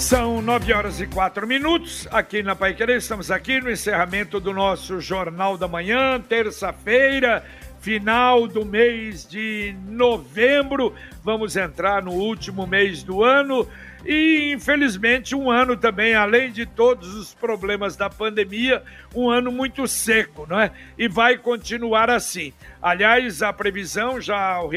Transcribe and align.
São 0.00 0.40
nove 0.40 0.72
horas 0.72 0.98
e 0.98 1.06
quatro 1.06 1.46
minutos 1.46 2.08
aqui 2.10 2.42
na 2.42 2.56
Pai 2.56 2.72
Querer. 2.72 2.96
Estamos 2.96 3.30
aqui 3.30 3.60
no 3.60 3.70
encerramento 3.70 4.40
do 4.40 4.52
nosso 4.52 4.98
Jornal 4.98 5.58
da 5.58 5.68
Manhã, 5.68 6.18
terça-feira 6.18 7.44
final 7.80 8.48
do 8.48 8.64
mês 8.64 9.28
de 9.28 9.76
novembro. 9.86 10.94
Vamos 11.22 11.54
entrar 11.54 12.02
no 12.02 12.12
último 12.12 12.66
mês 12.66 13.02
do 13.02 13.22
ano 13.22 13.68
e, 14.04 14.52
infelizmente, 14.54 15.34
um 15.34 15.50
ano 15.50 15.76
também, 15.76 16.14
além 16.14 16.50
de 16.50 16.64
todos 16.64 17.14
os 17.14 17.34
problemas 17.34 17.94
da 17.94 18.08
pandemia, 18.08 18.82
um 19.14 19.28
ano 19.28 19.52
muito 19.52 19.86
seco, 19.86 20.46
não 20.48 20.58
é? 20.58 20.72
E 20.96 21.08
vai 21.08 21.36
continuar 21.36 22.08
assim. 22.08 22.54
Aliás, 22.82 23.42
a 23.42 23.52
previsão, 23.52 24.18
já 24.18 24.60
o 24.60 24.68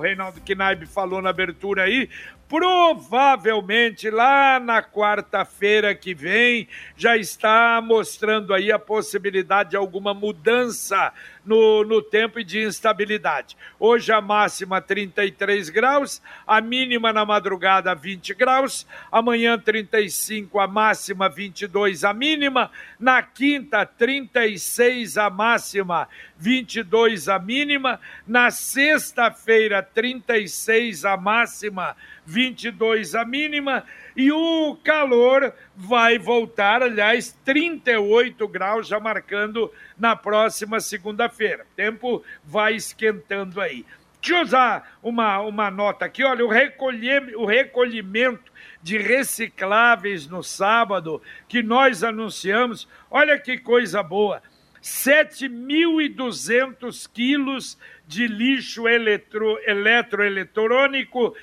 Reinaldo 0.00 0.40
Knaib 0.40 0.84
falou 0.86 1.22
na 1.22 1.30
abertura 1.30 1.84
aí, 1.84 2.08
provavelmente 2.54 4.08
lá 4.08 4.60
na 4.60 4.80
quarta-feira 4.80 5.92
que 5.92 6.14
vem 6.14 6.68
já 6.96 7.16
está 7.16 7.80
mostrando 7.84 8.54
aí 8.54 8.70
a 8.70 8.78
possibilidade 8.78 9.70
de 9.70 9.76
alguma 9.76 10.14
mudança 10.14 11.12
no, 11.44 11.84
no 11.84 12.00
tempo 12.00 12.38
e 12.40 12.44
de 12.44 12.62
instabilidade. 12.62 13.56
Hoje 13.78 14.12
a 14.12 14.20
máxima 14.20 14.80
33 14.80 15.68
graus, 15.68 16.22
a 16.46 16.60
mínima 16.60 17.12
na 17.12 17.24
madrugada 17.24 17.94
20 17.94 18.34
graus, 18.34 18.86
amanhã 19.10 19.58
35 19.58 20.58
a 20.58 20.66
máxima, 20.66 21.28
22 21.28 22.04
a 22.04 22.12
mínima, 22.12 22.70
na 22.98 23.22
quinta 23.22 23.84
36 23.84 25.18
a 25.18 25.28
máxima, 25.28 26.08
22 26.36 27.28
a 27.28 27.38
mínima, 27.38 28.00
na 28.26 28.50
sexta-feira 28.50 29.82
36 29.82 31.04
a 31.04 31.16
máxima, 31.16 31.96
22 32.26 33.14
a 33.14 33.24
mínima 33.24 33.84
e 34.16 34.30
o 34.30 34.76
calor 34.84 35.52
vai 35.74 36.16
voltar, 36.18 36.82
aliás, 36.82 37.32
38 37.44 38.46
graus 38.48 38.86
já 38.86 39.00
marcando 39.00 39.72
na 39.98 40.14
próxima 40.14 40.78
segunda-feira. 40.80 41.64
O 41.64 41.76
tempo 41.76 42.22
vai 42.44 42.74
esquentando 42.74 43.58
aí. 43.60 43.84
Deixa 44.20 44.38
eu 44.38 44.42
usar 44.42 44.96
uma, 45.02 45.40
uma 45.40 45.68
nota 45.70 46.04
aqui, 46.06 46.24
olha, 46.24 46.46
o, 46.46 46.48
o 46.48 47.44
recolhimento 47.44 48.50
de 48.82 48.96
recicláveis 48.96 50.26
no 50.26 50.42
sábado 50.42 51.20
que 51.46 51.62
nós 51.62 52.02
anunciamos, 52.02 52.88
olha 53.10 53.38
que 53.38 53.58
coisa 53.58 54.02
boa. 54.02 54.42
7.200 54.82 57.06
quilos 57.12 57.78
de 58.06 58.26
lixo 58.26 58.86
eletro, 58.86 59.58
eletroeletrônico 59.66 61.28
uh, 61.28 61.34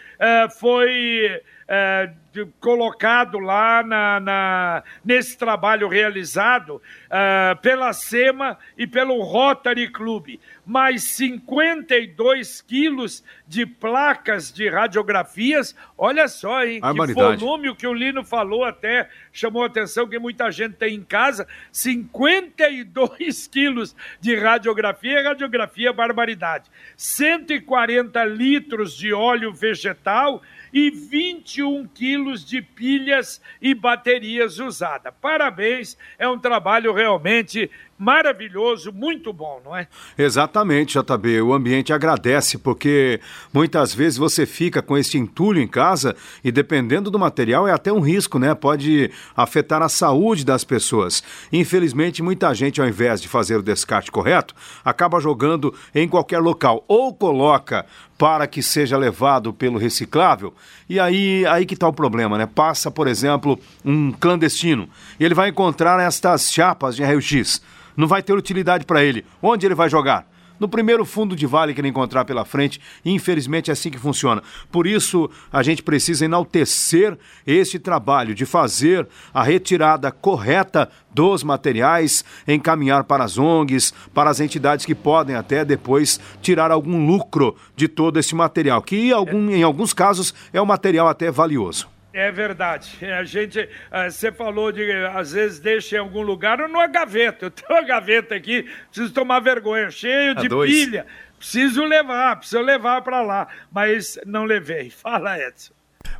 foi 0.59 1.41
uh, 1.71 2.21
colocado 2.59 3.39
lá 3.39 3.83
na, 3.83 4.19
na, 4.19 4.83
nesse 5.03 5.37
trabalho 5.37 5.87
realizado 5.87 6.75
uh, 6.75 7.61
pela 7.61 7.91
SEMA 7.93 8.57
e 8.77 8.85
pelo 8.85 9.21
Rotary 9.21 9.89
Club. 9.89 10.39
Mais 10.65 11.03
52 11.03 12.61
quilos 12.61 13.23
de 13.47 13.65
placas 13.65 14.51
de 14.51 14.69
radiografias. 14.69 15.75
Olha 15.97 16.27
só, 16.27 16.63
hein? 16.63 16.79
Que 16.81 17.13
volume 17.13 17.75
que 17.75 17.87
o 17.87 17.93
Lino 17.93 18.23
falou 18.23 18.63
até 18.63 19.09
chamou 19.33 19.63
a 19.63 19.67
atenção 19.67 20.07
que 20.07 20.19
muita 20.19 20.51
gente 20.51 20.75
tem 20.75 20.95
em 20.95 21.03
casa. 21.03 21.47
52 21.71 23.47
quilos 23.51 23.95
de 24.19 24.35
radiografia, 24.35 25.23
radiografia 25.23 25.89
é 25.89 25.93
barbaridade. 25.93 26.69
140 26.95 28.23
litros 28.25 28.95
de 28.95 29.13
óleo 29.13 29.53
vegetal 29.53 30.41
e 30.73 30.89
21 30.89 31.87
quilos 31.87 32.45
de 32.45 32.61
pilhas 32.61 33.41
e 33.61 33.73
baterias 33.73 34.59
usadas. 34.59 35.13
Parabéns, 35.21 35.97
é 36.17 36.27
um 36.27 36.39
trabalho 36.39 36.93
realmente 36.93 37.69
maravilhoso, 38.01 38.91
muito 38.91 39.31
bom, 39.31 39.61
não 39.63 39.77
é? 39.77 39.87
Exatamente, 40.17 40.97
JB. 40.97 41.39
O 41.43 41.53
ambiente 41.53 41.93
agradece, 41.93 42.57
porque 42.57 43.21
muitas 43.53 43.93
vezes 43.93 44.17
você 44.17 44.47
fica 44.47 44.81
com 44.81 44.97
esse 44.97 45.19
entulho 45.19 45.61
em 45.61 45.67
casa 45.67 46.15
e 46.43 46.51
dependendo 46.51 47.11
do 47.11 47.19
material 47.19 47.67
é 47.67 47.71
até 47.71 47.93
um 47.93 47.99
risco, 47.99 48.39
né? 48.39 48.55
Pode 48.55 49.11
afetar 49.37 49.83
a 49.83 49.87
saúde 49.87 50.43
das 50.43 50.63
pessoas. 50.63 51.23
Infelizmente, 51.53 52.23
muita 52.23 52.51
gente, 52.55 52.81
ao 52.81 52.87
invés 52.87 53.21
de 53.21 53.27
fazer 53.27 53.57
o 53.57 53.61
descarte 53.61 54.11
correto, 54.11 54.55
acaba 54.83 55.19
jogando 55.19 55.71
em 55.93 56.07
qualquer 56.07 56.39
local 56.39 56.83
ou 56.87 57.13
coloca 57.13 57.85
para 58.17 58.47
que 58.47 58.63
seja 58.63 58.97
levado 58.97 59.53
pelo 59.53 59.77
reciclável. 59.77 60.55
E 60.89 60.99
aí, 60.99 61.45
aí 61.45 61.67
que 61.67 61.75
está 61.75 61.87
o 61.87 61.93
problema, 61.93 62.35
né? 62.35 62.47
Passa, 62.47 62.89
por 62.89 63.07
exemplo, 63.07 63.59
um 63.85 64.11
clandestino 64.11 64.89
e 65.19 65.23
ele 65.23 65.35
vai 65.35 65.49
encontrar 65.49 65.99
estas 65.99 66.51
chapas 66.51 66.95
de 66.95 67.03
raio-x 67.03 67.61
não 67.95 68.07
vai 68.07 68.21
ter 68.21 68.33
utilidade 68.33 68.85
para 68.85 69.03
ele. 69.03 69.25
Onde 69.41 69.65
ele 69.65 69.75
vai 69.75 69.89
jogar? 69.89 70.27
no 70.61 70.69
primeiro 70.69 71.03
fundo 71.03 71.35
de 71.35 71.47
vale 71.47 71.73
que 71.73 71.81
ele 71.81 71.87
encontrar 71.87 72.23
pela 72.23 72.45
frente. 72.45 72.79
Infelizmente 73.03 73.71
é 73.71 73.73
assim 73.73 73.89
que 73.89 73.97
funciona. 73.97 74.43
Por 74.71 74.85
isso, 74.85 75.27
a 75.51 75.63
gente 75.63 75.81
precisa 75.81 76.23
enaltecer 76.23 77.17
este 77.47 77.79
trabalho 77.79 78.35
de 78.35 78.45
fazer 78.45 79.07
a 79.33 79.41
retirada 79.41 80.11
correta 80.11 80.87
dos 81.11 81.43
materiais, 81.43 82.23
encaminhar 82.47 83.05
para 83.05 83.23
as 83.23 83.39
ONGs, 83.39 83.91
para 84.13 84.29
as 84.29 84.39
entidades 84.39 84.85
que 84.85 84.93
podem 84.93 85.35
até 85.35 85.65
depois 85.65 86.19
tirar 86.43 86.69
algum 86.69 87.07
lucro 87.07 87.55
de 87.75 87.87
todo 87.87 88.19
esse 88.19 88.35
material, 88.35 88.83
que 88.83 89.11
algum, 89.11 89.49
em 89.49 89.63
alguns 89.63 89.93
casos 89.93 90.31
é 90.53 90.61
um 90.61 90.65
material 90.65 91.07
até 91.07 91.31
valioso. 91.31 91.89
É 92.13 92.31
verdade. 92.31 92.97
A 93.05 93.23
gente, 93.23 93.69
eh, 93.91 94.09
você 94.09 94.31
falou 94.31 94.71
de 94.71 94.91
às 95.13 95.31
vezes 95.31 95.59
deixa 95.59 95.95
em 95.95 95.99
algum 95.99 96.21
lugar 96.21 96.59
ou 96.59 96.67
numa 96.67 96.87
gaveta. 96.87 97.45
Eu 97.45 97.51
tenho 97.51 97.69
uma 97.71 97.85
gaveta 97.85 98.35
aqui, 98.35 98.63
preciso 98.89 99.13
tomar 99.13 99.39
vergonha, 99.39 99.89
cheio 99.89 100.35
de 100.35 100.49
pilha. 100.49 101.05
Preciso 101.37 101.83
levar, 101.83 102.35
preciso 102.37 102.61
levar 102.61 103.01
para 103.01 103.21
lá, 103.21 103.47
mas 103.71 104.19
não 104.25 104.43
levei. 104.43 104.89
Fala, 104.91 105.39
Edson. 105.39 105.73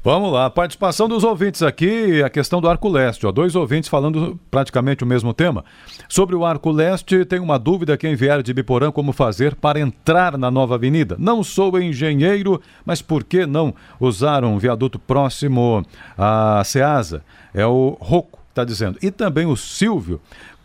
Vamos 0.04 0.34
lá, 0.34 0.50
participação 0.50 1.08
dos 1.08 1.24
ouvintes 1.24 1.62
aqui, 1.62 2.24
a 2.24 2.30
questão 2.30 2.60
do 2.60 2.68
Arco 2.68 2.90
Leste. 2.90 3.28
Ó, 3.28 3.32
dois 3.32 3.56
ouvintes 3.56 3.88
falando 3.88 4.40
praticamente 4.50 5.04
o 5.04 5.08
mesmo 5.08 5.32
tema. 5.32 5.64
Sobre 6.10 6.36
o 6.36 6.44
Arco 6.44 6.72
Leste, 6.72 7.24
tem 7.24 7.40
uma 7.40 7.60
dúvida 7.60 7.96
quem 7.96 8.16
vier 8.16 8.42
de 8.42 8.52
Biporã 8.52 8.92
como 8.92 9.14
fazer 9.14 9.54
para 9.54 9.80
entrar 9.80 10.40
na 10.40 10.50
nova 10.50 10.74
avenida. 10.74 11.16
Não 11.20 11.44
sou 11.44 11.80
engenheiro, 11.80 12.60
mas 12.84 13.00
por 13.00 13.24
que 13.24 13.46
não 13.46 13.76
usar 14.00 14.44
um 14.44 14.58
viaduto 14.58 14.98
próximo 14.98 15.86
à 16.18 16.64
Ceasa? 16.66 17.24
É 17.54 17.64
o 17.64 17.96
Roco 18.00 18.42
está 18.50 18.64
dizendo. 18.64 18.98
E 19.02 19.12
também 19.12 19.46
o 19.46 19.56
Silvio 19.56 20.20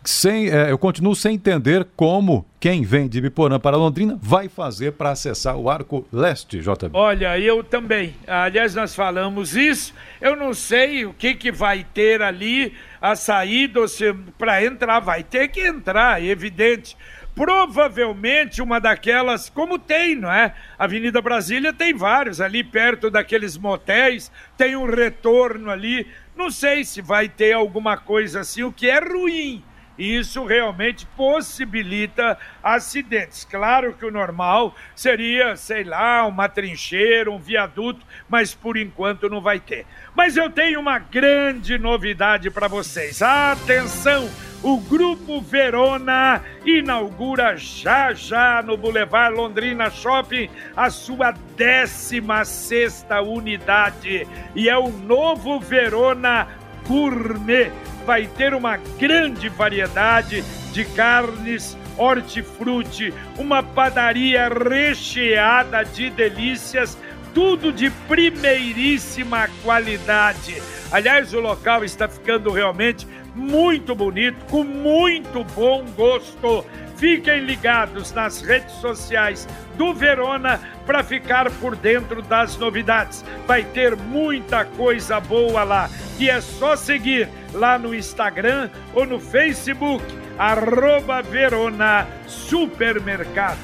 sem, 0.07 0.49
é, 0.49 0.71
eu 0.71 0.77
continuo 0.77 1.13
sem 1.13 1.35
entender 1.35 1.85
como 1.93 2.45
quem 2.61 2.81
vem 2.81 3.09
de 3.09 3.19
Biporã 3.19 3.59
para 3.59 3.75
Londrina 3.75 4.17
vai 4.21 4.47
fazer 4.47 4.93
para 4.93 5.11
acessar 5.11 5.57
o 5.57 5.69
Arco 5.69 6.07
Leste, 6.13 6.59
JB. 6.59 6.91
Olha, 6.93 7.37
eu 7.37 7.61
também. 7.61 8.15
Aliás, 8.25 8.73
nós 8.73 8.95
falamos 8.95 9.53
isso. 9.53 9.93
Eu 10.21 10.37
não 10.37 10.53
sei 10.53 11.05
o 11.05 11.13
que, 11.13 11.35
que 11.35 11.51
vai 11.51 11.85
ter 11.93 12.21
ali 12.21 12.73
a 13.01 13.17
saída, 13.17 13.85
se 13.89 14.13
para 14.37 14.63
entrar 14.63 15.01
vai 15.01 15.23
ter 15.23 15.49
que 15.49 15.59
entrar, 15.59 16.23
é 16.23 16.27
evidente. 16.27 16.95
Provavelmente 17.35 18.61
uma 18.61 18.79
daquelas, 18.79 19.49
como 19.49 19.77
tem, 19.77 20.15
não 20.15 20.31
é? 20.31 20.53
Avenida 20.79 21.21
Brasília 21.21 21.73
tem 21.73 21.93
vários 21.93 22.39
ali 22.39 22.63
perto 22.63 23.11
daqueles 23.11 23.57
motéis, 23.57 24.31
tem 24.57 24.73
um 24.77 24.85
retorno 24.85 25.69
ali. 25.69 26.07
Não 26.33 26.49
sei 26.49 26.85
se 26.85 27.01
vai 27.01 27.27
ter 27.27 27.51
alguma 27.51 27.97
coisa 27.97 28.39
assim, 28.39 28.63
o 28.63 28.71
que 28.71 28.89
é 28.89 28.99
ruim 28.99 29.61
isso 29.97 30.45
realmente 30.45 31.05
possibilita 31.17 32.37
acidentes. 32.61 33.45
Claro 33.45 33.93
que 33.93 34.05
o 34.05 34.11
normal 34.11 34.75
seria, 34.95 35.55
sei 35.55 35.83
lá, 35.83 36.25
uma 36.25 36.47
trincheira, 36.47 37.31
um 37.31 37.39
viaduto, 37.39 38.05
mas 38.29 38.53
por 38.53 38.77
enquanto 38.77 39.29
não 39.29 39.41
vai 39.41 39.59
ter. 39.59 39.85
Mas 40.15 40.37
eu 40.37 40.49
tenho 40.49 40.79
uma 40.79 40.99
grande 40.99 41.77
novidade 41.77 42.49
para 42.49 42.67
vocês. 42.67 43.21
Atenção! 43.21 44.29
O 44.63 44.77
Grupo 44.77 45.39
Verona 45.39 46.41
inaugura 46.65 47.55
já 47.55 48.11
já 48.11 48.63
no 48.63 48.75
Boulevard 48.75 49.35
Londrina 49.35 49.89
Shopping 49.91 50.49
a 50.75 50.89
sua 50.89 51.31
16 51.55 53.05
unidade 53.23 54.27
e 54.55 54.67
é 54.67 54.75
o 54.75 54.89
novo 54.89 55.59
Verona 55.59 56.47
Gourmet 56.87 57.71
vai 58.05 58.25
ter 58.25 58.53
uma 58.53 58.77
grande 58.97 59.49
variedade 59.49 60.43
de 60.71 60.85
carnes, 60.85 61.77
hortifruti, 61.97 63.13
uma 63.37 63.61
padaria 63.61 64.47
recheada 64.47 65.83
de 65.83 66.09
delícias, 66.09 66.97
tudo 67.33 67.71
de 67.71 67.89
primeiríssima 68.07 69.49
qualidade. 69.63 70.61
Aliás, 70.91 71.33
o 71.33 71.39
local 71.39 71.83
está 71.83 72.07
ficando 72.07 72.51
realmente 72.51 73.05
muito 73.35 73.93
bonito, 73.93 74.37
com 74.45 74.63
muito 74.63 75.43
bom 75.53 75.85
gosto. 75.95 76.65
Fiquem 76.97 77.41
ligados 77.41 78.11
nas 78.11 78.41
redes 78.41 78.73
sociais 78.75 79.47
do 79.75 79.93
Verona 79.93 80.59
para 80.85 81.03
ficar 81.03 81.49
por 81.51 81.75
dentro 81.75 82.23
das 82.23 82.57
novidades. 82.57 83.23
Vai 83.45 83.63
ter 83.63 83.95
muita 83.95 84.65
coisa 84.65 85.19
boa 85.19 85.63
lá. 85.63 85.89
E 86.19 86.27
é 86.27 86.41
só 86.41 86.75
seguir 86.75 87.29
lá 87.53 87.77
no 87.77 87.93
Instagram 87.93 88.71
ou 88.95 89.05
no 89.05 89.19
Facebook, 89.19 90.03
arroba 90.39 91.21
Verona 91.21 92.07
Supermercado. 92.25 93.59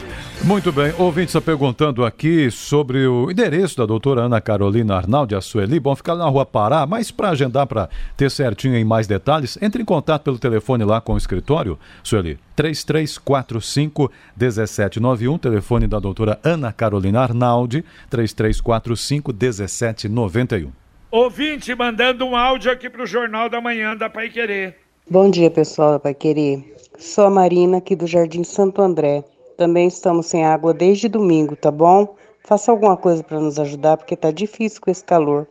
Muito 0.46 0.74
bem, 0.74 0.94
ouvinte 1.00 1.28
está 1.28 1.40
perguntando 1.40 2.04
aqui 2.04 2.52
sobre 2.52 3.08
o 3.08 3.32
endereço 3.32 3.78
da 3.78 3.86
doutora 3.86 4.24
Ana 4.24 4.42
Carolina 4.42 4.98
Arnaldi, 4.98 5.34
a 5.36 5.40
Sueli. 5.40 5.80
Bom, 5.80 5.96
ficar 5.96 6.16
na 6.16 6.28
rua 6.28 6.46
Pará, 6.46 6.86
mas 6.86 7.12
para 7.12 7.30
agendar, 7.30 7.66
para 7.66 7.90
ter 8.18 8.30
certinho 8.30 8.76
em 8.76 8.84
mais 8.84 9.08
detalhes, 9.08 9.58
entre 9.62 9.82
em 9.82 9.86
contato 9.86 10.24
pelo 10.24 10.38
telefone 10.38 10.84
lá 10.84 11.00
com 11.00 11.14
o 11.14 11.18
escritório, 11.18 11.80
Sueli. 12.04 12.38
3345 12.58 14.12
1791, 14.36 15.38
telefone 15.38 15.88
da 15.88 15.98
doutora 15.98 16.38
Ana 16.44 16.74
Carolina 16.74 17.22
Arnaldi, 17.22 17.86
3345 18.10 19.32
1791. 19.32 20.72
Ouvinte 21.10 21.74
mandando 21.74 22.26
um 22.26 22.36
áudio 22.36 22.70
aqui 22.70 22.90
para 22.90 23.04
o 23.04 23.08
Jornal 23.08 23.50
da 23.50 23.62
Manhã 23.62 23.96
da 23.96 24.10
Pai 24.10 24.30
Querer. 24.30 24.76
Bom 25.10 25.32
dia, 25.32 25.50
pessoal 25.50 25.94
da 25.94 26.00
Pai 26.00 26.14
Querer. 26.14 26.76
Sou 27.00 27.28
a 27.28 27.30
Marina 27.30 27.78
aqui 27.78 27.96
do 27.96 28.06
Jardim 28.06 28.44
Santo 28.44 28.82
André. 28.82 29.24
Também 29.58 29.88
estamos 29.88 30.28
sem 30.28 30.46
água 30.46 30.74
desde 30.74 31.08
domingo, 31.08 31.56
tá 31.56 31.72
bom? 31.72 32.16
Faça 32.46 32.72
alguma 32.72 32.98
coisa 32.98 33.24
para 33.24 33.40
nos 33.40 33.60
ajudar, 33.60 33.98
porque 33.98 34.16
tá 34.16 34.32
difícil 34.32 34.82
com 34.82 34.92
esse 34.92 35.04
calor. 35.04 35.48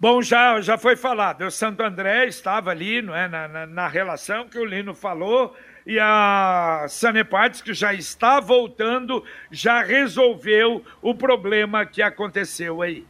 Bom, 0.00 0.22
já, 0.22 0.60
já 0.60 0.78
foi 0.78 0.94
falado. 0.94 1.44
O 1.44 1.50
Santo 1.50 1.82
André 1.82 2.26
estava 2.26 2.70
ali, 2.70 3.02
não 3.02 3.14
é, 3.14 3.28
na, 3.28 3.48
na, 3.48 3.66
na 3.66 3.88
relação 3.88 4.48
que 4.48 4.58
o 4.58 4.64
Lino 4.64 4.94
falou, 4.94 5.54
e 5.84 5.98
a 5.98 6.86
Sanepartes, 6.88 7.62
que 7.62 7.74
já 7.74 7.92
está 7.92 8.40
voltando, 8.40 9.24
já 9.50 9.82
resolveu 9.82 10.82
o 11.02 11.14
problema 11.14 11.84
que 11.84 12.00
aconteceu 12.00 12.80
aí. 12.82 13.04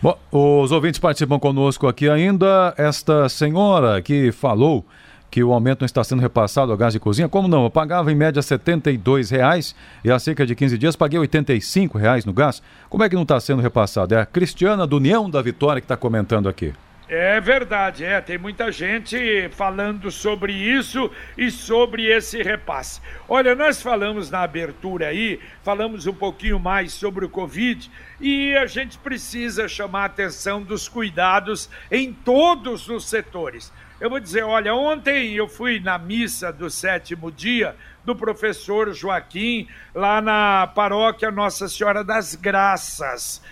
Bom, 0.00 0.18
os 0.30 0.72
ouvintes 0.72 0.98
participam 0.98 1.38
conosco 1.38 1.86
aqui 1.86 2.08
ainda. 2.08 2.74
Esta 2.78 3.28
senhora 3.28 4.00
que 4.00 4.32
falou 4.32 4.86
que 5.32 5.42
o 5.42 5.50
aumento 5.50 5.80
não 5.80 5.86
está 5.86 6.04
sendo 6.04 6.20
repassado 6.20 6.70
ao 6.70 6.76
gás 6.76 6.92
de 6.92 7.00
cozinha. 7.00 7.26
Como 7.26 7.48
não? 7.48 7.64
Eu 7.64 7.70
pagava 7.70 8.12
em 8.12 8.14
média 8.14 8.42
R$ 8.42 8.98
reais 9.30 9.74
e 10.04 10.10
há 10.10 10.18
cerca 10.18 10.44
de 10.44 10.54
15 10.54 10.76
dias 10.76 10.94
paguei 10.94 11.18
R$ 11.18 11.90
reais 11.94 12.26
no 12.26 12.34
gás. 12.34 12.62
Como 12.90 13.02
é 13.02 13.08
que 13.08 13.14
não 13.14 13.22
está 13.22 13.40
sendo 13.40 13.62
repassado? 13.62 14.14
É 14.14 14.20
a 14.20 14.26
Cristiana 14.26 14.86
do 14.86 14.98
União 14.98 15.30
da 15.30 15.40
Vitória 15.40 15.80
que 15.80 15.86
está 15.86 15.96
comentando 15.96 16.50
aqui. 16.50 16.74
É 17.14 17.38
verdade, 17.42 18.06
é. 18.06 18.22
Tem 18.22 18.38
muita 18.38 18.72
gente 18.72 19.46
falando 19.50 20.10
sobre 20.10 20.50
isso 20.50 21.10
e 21.36 21.50
sobre 21.50 22.06
esse 22.06 22.42
repasse. 22.42 23.02
Olha, 23.28 23.54
nós 23.54 23.82
falamos 23.82 24.30
na 24.30 24.40
abertura 24.40 25.08
aí, 25.08 25.38
falamos 25.62 26.06
um 26.06 26.14
pouquinho 26.14 26.58
mais 26.58 26.94
sobre 26.94 27.26
o 27.26 27.28
Covid 27.28 27.90
e 28.18 28.56
a 28.56 28.64
gente 28.64 28.96
precisa 28.96 29.68
chamar 29.68 30.04
a 30.04 30.06
atenção 30.06 30.62
dos 30.62 30.88
cuidados 30.88 31.68
em 31.90 32.14
todos 32.14 32.88
os 32.88 33.06
setores. 33.06 33.70
Eu 34.00 34.08
vou 34.08 34.18
dizer, 34.18 34.42
olha, 34.44 34.74
ontem 34.74 35.34
eu 35.34 35.46
fui 35.46 35.80
na 35.80 35.98
missa 35.98 36.50
do 36.50 36.70
sétimo 36.70 37.30
dia 37.30 37.76
do 38.06 38.16
professor 38.16 38.90
Joaquim, 38.94 39.68
lá 39.94 40.22
na 40.22 40.66
paróquia 40.66 41.30
Nossa 41.30 41.68
Senhora 41.68 42.02
das 42.02 42.34
Graças. 42.34 43.42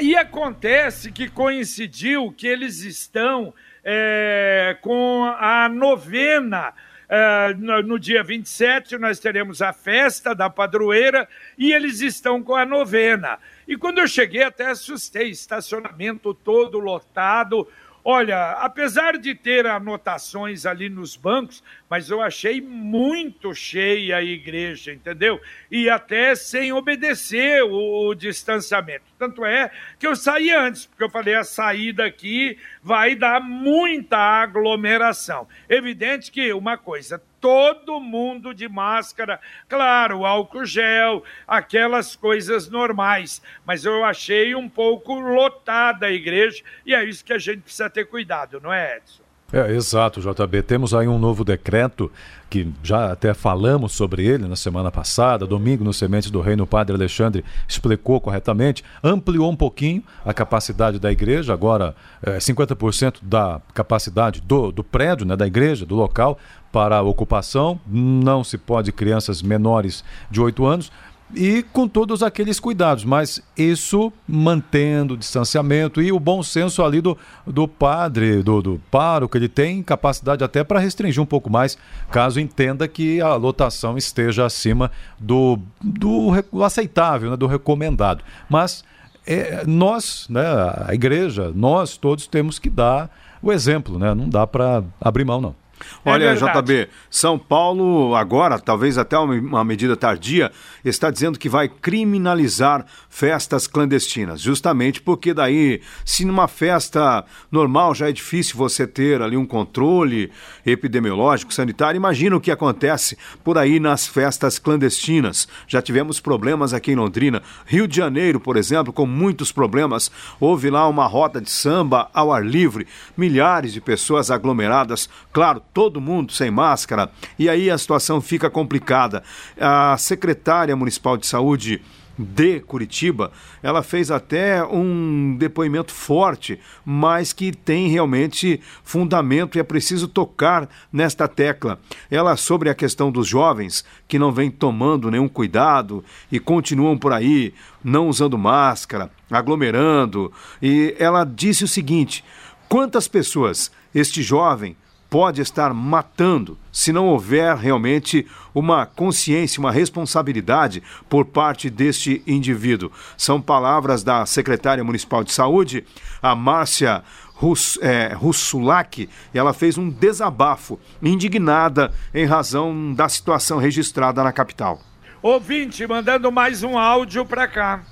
E 0.00 0.16
acontece 0.16 1.12
que 1.12 1.28
coincidiu 1.28 2.32
que 2.32 2.46
eles 2.46 2.82
estão 2.82 3.52
é, 3.84 4.76
com 4.80 5.24
a 5.38 5.68
novena. 5.68 6.72
É, 7.08 7.52
no, 7.54 7.82
no 7.82 7.98
dia 7.98 8.22
27, 8.22 8.96
nós 8.96 9.18
teremos 9.18 9.60
a 9.60 9.72
festa 9.72 10.34
da 10.34 10.48
padroeira 10.48 11.28
e 11.58 11.72
eles 11.72 12.00
estão 12.00 12.42
com 12.42 12.54
a 12.54 12.64
novena. 12.64 13.38
E 13.68 13.76
quando 13.76 13.98
eu 13.98 14.08
cheguei, 14.08 14.42
até 14.42 14.70
assustei: 14.70 15.28
estacionamento 15.28 16.32
todo 16.32 16.78
lotado, 16.78 17.68
Olha, 18.04 18.52
apesar 18.52 19.16
de 19.16 19.32
ter 19.32 19.64
anotações 19.64 20.66
ali 20.66 20.88
nos 20.88 21.16
bancos, 21.16 21.62
mas 21.88 22.10
eu 22.10 22.20
achei 22.20 22.60
muito 22.60 23.54
cheia 23.54 24.16
a 24.16 24.22
igreja, 24.22 24.92
entendeu? 24.92 25.40
E 25.70 25.88
até 25.88 26.34
sem 26.34 26.72
obedecer 26.72 27.62
o, 27.62 28.08
o 28.08 28.14
distanciamento. 28.14 29.04
Tanto 29.16 29.44
é 29.44 29.70
que 30.00 30.06
eu 30.06 30.16
saí 30.16 30.50
antes, 30.50 30.86
porque 30.86 31.04
eu 31.04 31.10
falei: 31.10 31.36
a 31.36 31.44
saída 31.44 32.04
aqui 32.04 32.58
vai 32.82 33.14
dar 33.14 33.40
muita 33.40 34.18
aglomeração. 34.18 35.46
Evidente 35.68 36.32
que 36.32 36.52
uma 36.52 36.76
coisa, 36.76 37.22
todo 37.42 37.98
mundo 37.98 38.54
de 38.54 38.68
máscara, 38.68 39.40
claro, 39.68 40.24
álcool 40.24 40.64
gel, 40.64 41.24
aquelas 41.44 42.14
coisas 42.14 42.70
normais, 42.70 43.42
mas 43.66 43.84
eu 43.84 44.04
achei 44.04 44.54
um 44.54 44.68
pouco 44.68 45.18
lotada 45.18 46.06
a 46.06 46.12
igreja 46.12 46.62
e 46.86 46.94
é 46.94 47.04
isso 47.04 47.24
que 47.24 47.32
a 47.32 47.38
gente 47.38 47.62
precisa 47.62 47.90
ter 47.90 48.04
cuidado, 48.04 48.60
não 48.60 48.72
é, 48.72 48.98
Edson? 48.98 49.21
É, 49.52 49.70
exato, 49.72 50.20
JB. 50.20 50.62
Temos 50.62 50.94
aí 50.94 51.06
um 51.06 51.18
novo 51.18 51.44
decreto 51.44 52.10
que 52.48 52.68
já 52.82 53.12
até 53.12 53.34
falamos 53.34 53.92
sobre 53.92 54.26
ele 54.26 54.48
na 54.48 54.56
semana 54.56 54.90
passada, 54.90 55.46
domingo 55.46 55.84
no 55.84 55.92
Sementes 55.92 56.30
do 56.30 56.40
Reino, 56.40 56.64
o 56.64 56.66
padre 56.66 56.94
Alexandre 56.94 57.44
explicou 57.68 58.20
corretamente, 58.20 58.82
ampliou 59.02 59.50
um 59.50 59.56
pouquinho 59.56 60.02
a 60.24 60.32
capacidade 60.32 60.98
da 60.98 61.12
igreja, 61.12 61.52
agora 61.52 61.94
é, 62.22 62.38
50% 62.38 63.16
da 63.22 63.60
capacidade 63.74 64.40
do, 64.40 64.72
do 64.72 64.82
prédio, 64.82 65.26
né, 65.26 65.36
da 65.36 65.46
igreja, 65.46 65.84
do 65.84 65.94
local, 65.94 66.38
para 66.70 67.02
ocupação, 67.02 67.78
não 67.86 68.42
se 68.42 68.56
pode 68.56 68.90
crianças 68.92 69.42
menores 69.42 70.02
de 70.30 70.40
8 70.40 70.64
anos, 70.64 70.92
e 71.34 71.62
com 71.62 71.88
todos 71.88 72.22
aqueles 72.22 72.60
cuidados, 72.60 73.04
mas 73.04 73.42
isso 73.56 74.12
mantendo 74.26 75.14
o 75.14 75.16
distanciamento 75.16 76.02
e 76.02 76.12
o 76.12 76.20
bom 76.20 76.42
senso 76.42 76.84
ali 76.84 77.00
do, 77.00 77.16
do 77.46 77.66
padre, 77.66 78.42
do, 78.42 78.60
do 78.60 78.80
pároco, 78.90 79.36
ele 79.36 79.48
tem 79.48 79.82
capacidade 79.82 80.44
até 80.44 80.62
para 80.62 80.78
restringir 80.78 81.22
um 81.22 81.26
pouco 81.26 81.50
mais, 81.50 81.78
caso 82.10 82.40
entenda 82.40 82.86
que 82.86 83.20
a 83.20 83.34
lotação 83.34 83.96
esteja 83.96 84.44
acima 84.44 84.90
do, 85.18 85.58
do, 85.80 86.32
do 86.52 86.64
aceitável, 86.64 87.30
né, 87.30 87.36
do 87.36 87.46
recomendado. 87.46 88.22
Mas 88.48 88.84
é, 89.26 89.64
nós, 89.66 90.26
né, 90.28 90.44
a 90.86 90.94
igreja, 90.94 91.52
nós 91.54 91.96
todos 91.96 92.26
temos 92.26 92.58
que 92.58 92.68
dar 92.68 93.10
o 93.42 93.52
exemplo, 93.52 93.98
né? 93.98 94.14
não 94.14 94.28
dá 94.28 94.46
para 94.46 94.84
abrir 95.00 95.24
mão 95.24 95.40
não. 95.40 95.61
Olha, 96.04 96.24
é 96.24 96.34
JB, 96.34 96.88
São 97.10 97.38
Paulo 97.38 98.14
agora, 98.14 98.58
talvez 98.58 98.98
até 98.98 99.18
uma 99.18 99.64
medida 99.64 99.96
tardia, 99.96 100.50
está 100.84 101.10
dizendo 101.10 101.38
que 101.38 101.48
vai 101.48 101.68
criminalizar 101.68 102.84
festas 103.08 103.66
clandestinas, 103.66 104.40
justamente 104.40 105.00
porque 105.00 105.34
daí, 105.34 105.80
se 106.04 106.24
numa 106.24 106.48
festa 106.48 107.24
normal 107.50 107.94
já 107.94 108.08
é 108.08 108.12
difícil 108.12 108.56
você 108.56 108.86
ter 108.86 109.20
ali 109.22 109.36
um 109.36 109.46
controle 109.46 110.30
epidemiológico, 110.64 111.52
sanitário, 111.52 111.98
imagina 111.98 112.36
o 112.36 112.40
que 112.40 112.50
acontece 112.50 113.16
por 113.44 113.58
aí 113.58 113.78
nas 113.78 114.06
festas 114.06 114.58
clandestinas. 114.58 115.48
Já 115.66 115.82
tivemos 115.82 116.20
problemas 116.20 116.72
aqui 116.72 116.92
em 116.92 116.96
Londrina, 116.96 117.42
Rio 117.66 117.86
de 117.86 117.96
Janeiro, 117.96 118.40
por 118.40 118.56
exemplo, 118.56 118.92
com 118.92 119.06
muitos 119.06 119.52
problemas. 119.52 120.10
Houve 120.40 120.70
lá 120.70 120.88
uma 120.88 121.06
rota 121.06 121.40
de 121.40 121.50
samba 121.50 122.10
ao 122.12 122.32
ar 122.32 122.44
livre, 122.44 122.86
milhares 123.16 123.72
de 123.72 123.80
pessoas 123.80 124.30
aglomeradas, 124.30 125.08
claro, 125.32 125.62
todo 125.72 126.00
mundo 126.00 126.32
sem 126.32 126.50
máscara, 126.50 127.10
e 127.38 127.48
aí 127.48 127.70
a 127.70 127.78
situação 127.78 128.20
fica 128.20 128.50
complicada. 128.50 129.22
A 129.60 129.96
secretária 129.98 130.76
municipal 130.76 131.16
de 131.16 131.26
saúde 131.26 131.82
de 132.18 132.60
Curitiba, 132.60 133.32
ela 133.62 133.82
fez 133.82 134.10
até 134.10 134.62
um 134.64 135.34
depoimento 135.38 135.92
forte, 135.92 136.60
mas 136.84 137.32
que 137.32 137.52
tem 137.52 137.88
realmente 137.88 138.60
fundamento 138.84 139.56
e 139.56 139.60
é 139.60 139.64
preciso 139.64 140.06
tocar 140.06 140.68
nesta 140.92 141.26
tecla. 141.26 141.80
Ela 142.10 142.36
sobre 142.36 142.68
a 142.68 142.74
questão 142.74 143.10
dos 143.10 143.26
jovens 143.26 143.84
que 144.06 144.18
não 144.18 144.30
vêm 144.30 144.50
tomando 144.50 145.10
nenhum 145.10 145.28
cuidado 145.28 146.04
e 146.30 146.38
continuam 146.38 146.98
por 146.98 147.12
aí 147.12 147.54
não 147.82 148.08
usando 148.08 148.38
máscara, 148.38 149.10
aglomerando, 149.30 150.30
e 150.60 150.94
ela 150.98 151.24
disse 151.24 151.64
o 151.64 151.68
seguinte: 151.68 152.24
quantas 152.68 153.08
pessoas 153.08 153.70
este 153.94 154.22
jovem 154.22 154.76
pode 155.12 155.42
estar 155.42 155.74
matando 155.74 156.56
se 156.72 156.90
não 156.90 157.06
houver 157.08 157.54
realmente 157.54 158.26
uma 158.54 158.86
consciência, 158.86 159.60
uma 159.60 159.70
responsabilidade 159.70 160.82
por 161.06 161.26
parte 161.26 161.68
deste 161.68 162.22
indivíduo. 162.26 162.90
São 163.14 163.38
palavras 163.38 164.02
da 164.02 164.24
secretária 164.24 164.82
municipal 164.82 165.22
de 165.22 165.30
saúde, 165.30 165.84
a 166.22 166.34
Márcia 166.34 167.02
Rus, 167.34 167.78
é, 167.82 168.14
Russulak, 168.14 169.06
ela 169.34 169.52
fez 169.52 169.76
um 169.76 169.90
desabafo, 169.90 170.80
indignada 171.02 171.92
em 172.14 172.24
razão 172.24 172.94
da 172.94 173.06
situação 173.06 173.58
registrada 173.58 174.24
na 174.24 174.32
capital. 174.32 174.80
Ouvinte, 175.20 175.86
mandando 175.86 176.32
mais 176.32 176.62
um 176.62 176.78
áudio 176.78 177.26
para 177.26 177.46
cá. 177.46 177.82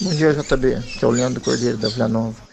Bom 0.00 0.10
dia, 0.10 0.34
JB, 0.34 0.80
que 0.98 1.04
é 1.04 1.06
o 1.06 1.12
Leandro 1.12 1.40
Cordeiro 1.40 1.78
da 1.78 1.88
Vila 1.88 2.08
Nova. 2.08 2.49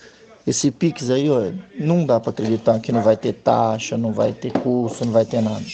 Esse 0.48 0.72
Pix 0.72 1.10
aí, 1.10 1.30
ó, 1.30 1.52
não 1.78 2.06
dá 2.06 2.22
para 2.22 2.32
acreditar 2.32 2.80
que 2.80 2.90
não 2.90 3.02
vai 3.02 3.18
ter 3.18 3.34
taxa, 3.34 3.98
não 3.98 4.14
vai 4.14 4.32
ter 4.32 4.54
custo, 4.54 5.04
não 5.04 5.12
vai 5.12 5.26
ter 5.26 5.42
nada. 5.42 5.66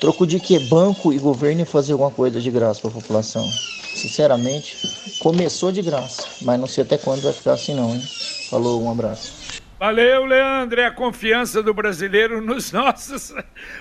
Troco 0.00 0.26
de 0.26 0.40
que 0.40 0.58
banco 0.58 1.12
e 1.12 1.18
governo 1.18 1.64
fazer 1.64 1.92
alguma 1.92 2.10
coisa 2.10 2.40
de 2.40 2.50
graça 2.50 2.80
para 2.80 2.90
a 2.90 2.94
população. 2.94 3.48
Sinceramente, 3.94 4.76
começou 5.20 5.70
de 5.70 5.80
graça, 5.80 6.26
mas 6.42 6.58
não 6.58 6.66
sei 6.66 6.82
até 6.82 6.98
quando 6.98 7.22
vai 7.22 7.32
ficar 7.32 7.52
assim 7.52 7.72
não, 7.72 7.94
hein? 7.94 8.02
Falou, 8.50 8.82
um 8.82 8.90
abraço. 8.90 9.43
Valeu, 9.78 10.24
Leandro. 10.24 10.80
É 10.80 10.86
a 10.86 10.90
confiança 10.90 11.62
do 11.62 11.74
brasileiro 11.74 12.40
nos 12.40 12.70
nossos 12.72 13.34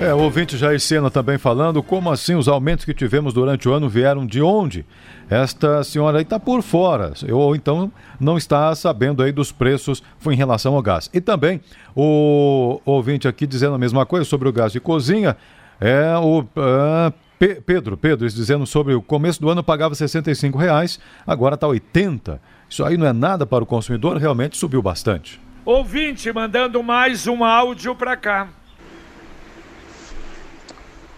É, 0.00 0.12
o 0.12 0.18
ouvinte 0.18 0.56
Jair 0.56 0.80
Sena 0.80 1.10
também 1.10 1.38
falando, 1.38 1.82
como 1.82 2.10
assim 2.10 2.34
os 2.34 2.48
aumentos 2.48 2.84
que 2.84 2.94
tivemos 2.94 3.32
durante 3.32 3.68
o 3.68 3.72
ano 3.72 3.88
vieram 3.88 4.26
de 4.26 4.40
onde? 4.42 4.84
Esta 5.30 5.84
senhora 5.84 6.18
aí 6.18 6.22
está 6.22 6.40
por 6.40 6.62
fora, 6.62 7.12
ou 7.30 7.54
então 7.54 7.92
não 8.18 8.38
está 8.38 8.74
sabendo 8.74 9.22
aí 9.22 9.30
dos 9.30 9.52
preços 9.52 10.02
em 10.26 10.34
relação 10.34 10.74
ao 10.74 10.82
gás. 10.82 11.10
E 11.12 11.20
também 11.20 11.60
o 11.94 12.80
ouvinte 12.84 13.28
aqui 13.28 13.46
dizendo 13.46 13.74
a 13.74 13.78
mesma 13.78 14.06
coisa 14.06 14.24
sobre 14.24 14.48
o 14.48 14.52
gás 14.52 14.72
de 14.72 14.80
cozinha, 14.80 15.36
é 15.80 16.16
o 16.16 16.40
uh, 16.40 17.12
Pedro, 17.38 17.96
Pedro, 17.96 18.28
dizendo 18.28 18.66
sobre 18.66 18.94
o 18.94 19.02
começo 19.02 19.40
do 19.40 19.48
ano 19.48 19.62
pagava 19.62 19.94
65 19.94 20.58
reais, 20.58 20.98
agora 21.26 21.54
está 21.54 21.68
80. 21.68 22.40
Isso 22.68 22.84
aí 22.84 22.96
não 22.96 23.06
é 23.06 23.12
nada 23.12 23.46
para 23.46 23.62
o 23.62 23.66
consumidor, 23.66 24.16
realmente 24.16 24.56
subiu 24.56 24.82
bastante. 24.82 25.40
Ouvinte 25.70 26.32
mandando 26.32 26.82
mais 26.82 27.26
um 27.26 27.44
áudio 27.44 27.94
para 27.94 28.16
cá. 28.16 28.48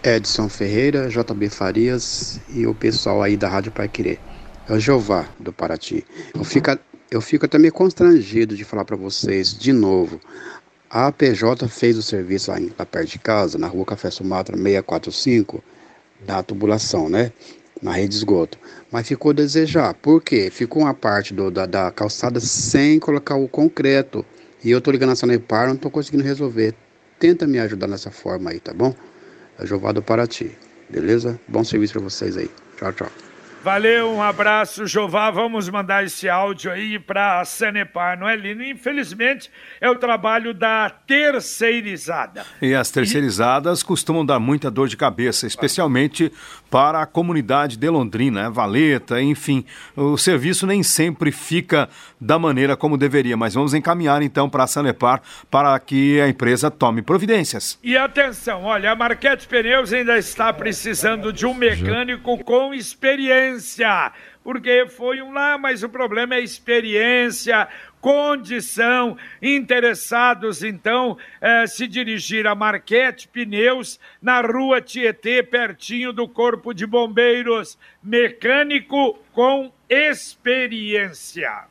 Edson 0.03 0.49
Ferreira, 0.49 1.07
JB 1.07 1.47
Farias 1.47 2.37
e 2.49 2.67
o 2.67 2.75
pessoal 2.75 3.23
aí 3.23 3.37
da 3.37 3.47
Rádio 3.47 3.71
Pai 3.71 3.87
Querer. 3.87 4.19
É 4.67 4.73
o 4.73 4.77
Jeová 4.77 5.25
do 5.39 5.53
Paraty. 5.53 6.05
Eu 6.35 6.43
fico, 6.43 6.69
eu 7.09 7.21
fico 7.21 7.45
até 7.45 7.57
meio 7.57 7.71
constrangido 7.71 8.53
de 8.53 8.65
falar 8.65 8.83
para 8.83 8.97
vocês 8.97 9.57
de 9.57 9.71
novo. 9.71 10.19
A 10.89 11.13
PJ 11.13 11.69
fez 11.69 11.97
o 11.97 12.03
serviço 12.03 12.51
lá, 12.51 12.57
lá 12.77 12.85
perto 12.85 13.07
de 13.07 13.19
casa, 13.19 13.57
na 13.57 13.67
rua 13.67 13.85
Café 13.85 14.11
Sumatra 14.11 14.57
645, 14.57 15.63
da 16.25 16.43
tubulação, 16.43 17.07
né? 17.07 17.31
Na 17.81 17.93
rede 17.93 18.09
de 18.09 18.15
esgoto. 18.15 18.59
Mas 18.91 19.07
ficou 19.07 19.31
a 19.31 19.33
desejar. 19.33 19.93
Por 19.93 20.21
quê? 20.21 20.49
Ficou 20.51 20.81
uma 20.81 20.93
parte 20.93 21.33
do, 21.33 21.49
da, 21.49 21.65
da 21.65 21.89
calçada 21.89 22.41
sem 22.41 22.99
colocar 22.99 23.37
o 23.37 23.47
concreto. 23.47 24.25
E 24.63 24.69
eu 24.69 24.79
tô 24.79 24.91
ligando 24.91 25.11
a 25.11 25.15
Sanepar, 25.15 25.67
não 25.67 25.75
tô 25.75 25.89
conseguindo 25.89 26.23
resolver. 26.23 26.75
Tenta 27.19 27.47
me 27.47 27.59
ajudar 27.59 27.87
nessa 27.87 28.11
forma 28.11 28.51
aí, 28.51 28.59
tá 28.59 28.73
bom? 28.73 28.93
É 29.59 29.65
Jovado 29.65 30.01
Paraty, 30.01 30.57
beleza? 30.89 31.39
Bom 31.47 31.63
serviço 31.63 31.93
para 31.93 32.03
vocês 32.03 32.37
aí. 32.37 32.49
Tchau, 32.77 32.93
tchau. 32.93 33.30
Valeu, 33.63 34.11
um 34.11 34.23
abraço, 34.23 34.87
Jová. 34.87 35.29
Vamos 35.29 35.69
mandar 35.69 36.03
esse 36.03 36.27
áudio 36.27 36.71
aí 36.71 36.97
para 36.97 37.41
a 37.41 37.45
Sanepar, 37.45 38.17
não 38.17 38.27
é, 38.27 38.35
Lino? 38.35 38.63
Infelizmente, 38.63 39.51
é 39.79 39.87
o 39.87 39.95
trabalho 39.95 40.51
da 40.51 40.89
terceirizada. 40.89 42.43
E 42.59 42.73
as 42.73 42.89
terceirizadas 42.89 43.81
e... 43.81 43.85
costumam 43.85 44.25
dar 44.25 44.39
muita 44.39 44.71
dor 44.71 44.87
de 44.87 44.97
cabeça, 44.97 45.45
especialmente 45.45 46.31
para 46.71 47.03
a 47.03 47.05
comunidade 47.05 47.77
de 47.77 47.87
Londrina, 47.87 48.43
né? 48.43 48.49
Valeta, 48.49 49.21
enfim. 49.21 49.63
O 49.95 50.17
serviço 50.17 50.65
nem 50.65 50.81
sempre 50.81 51.31
fica 51.31 51.87
da 52.19 52.39
maneira 52.39 52.75
como 52.75 52.97
deveria, 52.97 53.37
mas 53.37 53.53
vamos 53.53 53.75
encaminhar 53.75 54.23
então 54.23 54.49
para 54.49 54.63
a 54.63 54.67
Sanepar 54.67 55.21
para 55.51 55.77
que 55.79 56.19
a 56.19 56.27
empresa 56.27 56.71
tome 56.71 57.03
providências. 57.03 57.77
E 57.83 57.95
atenção, 57.95 58.63
olha, 58.63 58.91
a 58.91 58.95
Marquete 58.95 59.47
Pneus 59.47 59.93
ainda 59.93 60.17
está 60.17 60.51
precisando 60.51 61.31
de 61.31 61.45
um 61.45 61.53
mecânico 61.53 62.43
com 62.43 62.73
experiência 62.73 63.50
experiência, 63.51 64.11
porque 64.43 64.87
foi 64.87 65.21
um 65.21 65.33
lá, 65.33 65.57
mas 65.57 65.83
o 65.83 65.89
problema 65.89 66.35
é 66.35 66.41
experiência, 66.41 67.67
condição, 67.99 69.17
interessados 69.41 70.63
então 70.63 71.17
eh, 71.39 71.67
se 71.67 71.87
dirigir 71.87 72.47
a 72.47 72.55
Marquete 72.55 73.27
Pneus 73.27 73.99
na 74.21 74.41
rua 74.41 74.81
Tietê, 74.81 75.43
pertinho 75.43 76.11
do 76.11 76.27
Corpo 76.27 76.73
de 76.73 76.85
Bombeiros, 76.85 77.77
mecânico 78.03 79.19
com 79.33 79.71
experiência. 79.89 81.65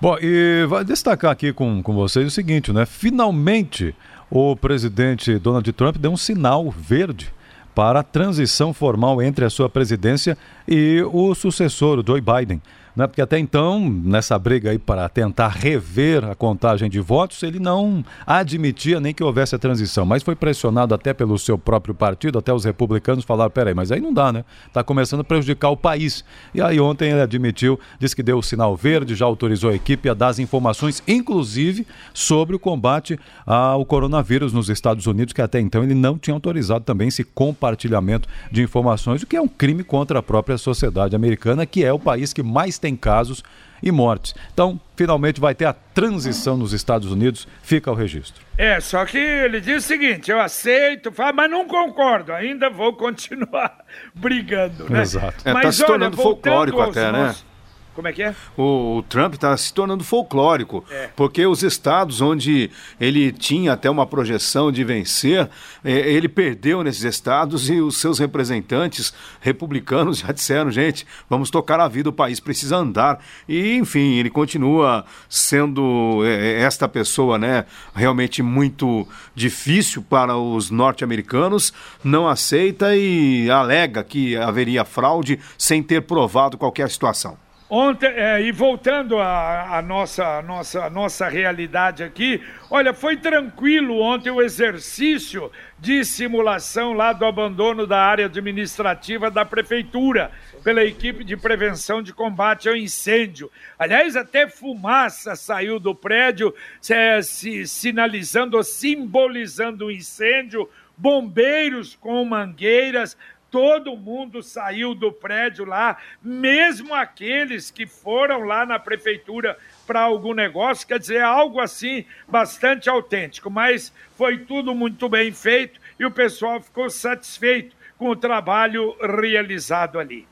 Bom, 0.00 0.18
e 0.20 0.66
vai 0.66 0.84
destacar 0.84 1.30
aqui 1.30 1.52
com, 1.52 1.80
com 1.80 1.94
vocês 1.94 2.26
o 2.26 2.30
seguinte, 2.30 2.72
né? 2.72 2.84
Finalmente 2.84 3.94
o 4.28 4.56
presidente 4.56 5.38
Donald 5.38 5.70
Trump 5.72 5.96
deu 5.96 6.10
um 6.10 6.16
sinal 6.16 6.70
verde 6.70 7.32
para 7.74 8.00
a 8.00 8.02
transição 8.04 8.72
formal 8.72 9.22
entre 9.22 9.44
a 9.44 9.50
sua 9.50 9.68
presidência 9.68 10.36
e 10.66 11.02
o 11.12 11.34
sucessor, 11.34 12.02
Joe 12.06 12.20
Biden 12.20 12.60
né? 12.94 13.06
porque 13.06 13.22
até 13.22 13.38
então, 13.38 13.88
nessa 13.88 14.38
briga 14.38 14.70
aí 14.70 14.78
para 14.78 15.08
tentar 15.08 15.48
rever 15.48 16.24
a 16.24 16.34
contagem 16.34 16.88
de 16.88 17.00
votos, 17.00 17.42
ele 17.42 17.58
não 17.58 18.04
admitia 18.26 19.00
nem 19.00 19.14
que 19.14 19.24
houvesse 19.24 19.54
a 19.54 19.58
transição, 19.58 20.04
mas 20.04 20.22
foi 20.22 20.34
pressionado 20.34 20.94
até 20.94 21.12
pelo 21.14 21.38
seu 21.38 21.56
próprio 21.56 21.94
partido, 21.94 22.38
até 22.38 22.52
os 22.52 22.64
republicanos 22.64 23.24
falaram, 23.24 23.50
peraí, 23.50 23.74
mas 23.74 23.90
aí 23.90 24.00
não 24.00 24.12
dá, 24.12 24.32
né? 24.32 24.44
Está 24.66 24.82
começando 24.82 25.20
a 25.20 25.24
prejudicar 25.24 25.70
o 25.70 25.76
país. 25.76 26.24
E 26.54 26.60
aí 26.60 26.80
ontem 26.80 27.10
ele 27.10 27.20
admitiu, 27.20 27.78
disse 27.98 28.14
que 28.14 28.22
deu 28.22 28.38
o 28.38 28.42
sinal 28.42 28.76
verde, 28.76 29.14
já 29.14 29.24
autorizou 29.24 29.70
a 29.70 29.74
equipe 29.74 30.08
a 30.08 30.14
dar 30.14 30.28
as 30.28 30.38
informações, 30.38 31.02
inclusive 31.06 31.86
sobre 32.12 32.56
o 32.56 32.58
combate 32.58 33.18
ao 33.46 33.84
coronavírus 33.84 34.52
nos 34.52 34.68
Estados 34.68 35.06
Unidos, 35.06 35.32
que 35.32 35.42
até 35.42 35.60
então 35.60 35.82
ele 35.82 35.94
não 35.94 36.18
tinha 36.18 36.34
autorizado 36.34 36.84
também 36.84 37.08
esse 37.08 37.24
compartilhamento 37.24 38.28
de 38.50 38.62
informações, 38.62 39.22
o 39.22 39.26
que 39.26 39.36
é 39.36 39.40
um 39.40 39.48
crime 39.48 39.82
contra 39.82 40.18
a 40.18 40.22
própria 40.22 40.58
sociedade 40.58 41.16
americana, 41.16 41.64
que 41.64 41.84
é 41.84 41.92
o 41.92 41.98
país 41.98 42.32
que 42.32 42.42
mais 42.42 42.78
tem 42.82 42.96
casos 42.96 43.44
e 43.82 43.90
mortes. 43.90 44.34
Então, 44.52 44.80
finalmente 44.96 45.40
vai 45.40 45.54
ter 45.54 45.64
a 45.64 45.72
transição 45.72 46.56
nos 46.56 46.72
Estados 46.72 47.10
Unidos, 47.10 47.48
fica 47.62 47.90
o 47.90 47.94
registro. 47.94 48.42
É, 48.58 48.80
só 48.80 49.04
que 49.06 49.18
ele 49.18 49.60
diz 49.60 49.84
o 49.84 49.86
seguinte: 49.86 50.30
eu 50.30 50.40
aceito, 50.40 51.12
mas 51.34 51.50
não 51.50 51.66
concordo, 51.66 52.32
ainda 52.32 52.68
vou 52.68 52.92
continuar 52.92 53.78
brigando, 54.14 54.88
né? 54.90 55.02
Exato. 55.02 55.48
É, 55.48 55.52
mas 55.52 55.62
tá 55.62 55.72
se 55.72 55.84
tornando 55.84 56.16
olha, 56.16 56.22
folclórico 56.22 56.80
até, 56.80 57.10
né? 57.10 57.26
nossos... 57.26 57.42
né? 57.42 57.51
Como 57.94 58.08
é 58.08 58.12
que 58.12 58.22
é? 58.22 58.34
O, 58.56 58.98
o 58.98 59.02
Trump 59.02 59.34
está 59.34 59.54
se 59.54 59.72
tornando 59.72 60.02
folclórico, 60.02 60.82
é. 60.90 61.10
porque 61.14 61.46
os 61.46 61.62
estados 61.62 62.22
onde 62.22 62.70
ele 62.98 63.30
tinha 63.30 63.74
até 63.74 63.90
uma 63.90 64.06
projeção 64.06 64.72
de 64.72 64.82
vencer, 64.82 65.48
é, 65.84 65.92
ele 65.92 66.26
perdeu 66.26 66.82
nesses 66.82 67.02
estados 67.04 67.68
e 67.68 67.80
os 67.80 67.98
seus 67.98 68.18
representantes 68.18 69.12
republicanos 69.40 70.18
já 70.20 70.32
disseram, 70.32 70.70
gente, 70.70 71.06
vamos 71.28 71.50
tocar 71.50 71.80
a 71.80 71.88
vida, 71.88 72.08
o 72.08 72.12
país 72.12 72.40
precisa 72.40 72.76
andar. 72.76 73.22
E, 73.46 73.76
enfim, 73.76 74.14
ele 74.14 74.30
continua 74.30 75.04
sendo 75.28 76.22
é, 76.24 76.52
é 76.52 76.62
esta 76.62 76.88
pessoa, 76.88 77.38
né, 77.38 77.66
realmente 77.94 78.42
muito 78.42 79.06
difícil 79.34 80.02
para 80.02 80.34
os 80.36 80.70
norte-americanos, 80.70 81.74
não 82.02 82.26
aceita 82.26 82.96
e 82.96 83.50
alega 83.50 84.02
que 84.02 84.34
haveria 84.34 84.84
fraude 84.84 85.38
sem 85.58 85.82
ter 85.82 86.02
provado 86.02 86.56
qualquer 86.56 86.88
situação. 86.88 87.36
Ontem, 87.74 88.08
é, 88.08 88.38
e 88.42 88.52
voltando 88.52 89.18
à 89.18 89.80
nossa, 89.80 90.42
nossa, 90.42 90.90
nossa 90.90 91.26
realidade 91.26 92.04
aqui, 92.04 92.38
olha, 92.70 92.92
foi 92.92 93.16
tranquilo 93.16 93.98
ontem 93.98 94.30
o 94.30 94.42
exercício 94.42 95.50
de 95.78 96.04
simulação 96.04 96.92
lá 96.92 97.14
do 97.14 97.24
abandono 97.24 97.86
da 97.86 97.98
área 97.98 98.26
administrativa 98.26 99.30
da 99.30 99.46
prefeitura 99.46 100.30
pela 100.62 100.84
equipe 100.84 101.24
de 101.24 101.34
prevenção 101.34 102.02
de 102.02 102.12
combate 102.12 102.68
ao 102.68 102.76
incêndio. 102.76 103.50
Aliás, 103.78 104.16
até 104.16 104.46
fumaça 104.46 105.34
saiu 105.34 105.80
do 105.80 105.94
prédio, 105.94 106.54
se, 106.78 107.22
se, 107.22 107.66
sinalizando 107.66 108.62
simbolizando 108.62 109.86
o 109.86 109.90
incêndio, 109.90 110.68
bombeiros 110.94 111.96
com 111.96 112.22
mangueiras, 112.22 113.16
todo 113.52 113.94
mundo 113.94 114.42
saiu 114.42 114.94
do 114.94 115.12
prédio 115.12 115.66
lá, 115.66 115.98
mesmo 116.22 116.94
aqueles 116.94 117.70
que 117.70 117.86
foram 117.86 118.44
lá 118.44 118.64
na 118.64 118.78
prefeitura 118.78 119.58
para 119.86 120.00
algum 120.00 120.32
negócio, 120.32 120.88
quer 120.88 120.98
dizer, 120.98 121.20
algo 121.20 121.60
assim 121.60 122.06
bastante 122.26 122.88
autêntico, 122.88 123.50
mas 123.50 123.92
foi 124.16 124.38
tudo 124.38 124.74
muito 124.74 125.06
bem 125.06 125.30
feito 125.32 125.78
e 126.00 126.06
o 126.06 126.10
pessoal 126.10 126.62
ficou 126.62 126.88
satisfeito 126.88 127.76
com 127.98 128.08
o 128.08 128.16
trabalho 128.16 128.96
realizado 129.00 129.98
ali. 129.98 130.26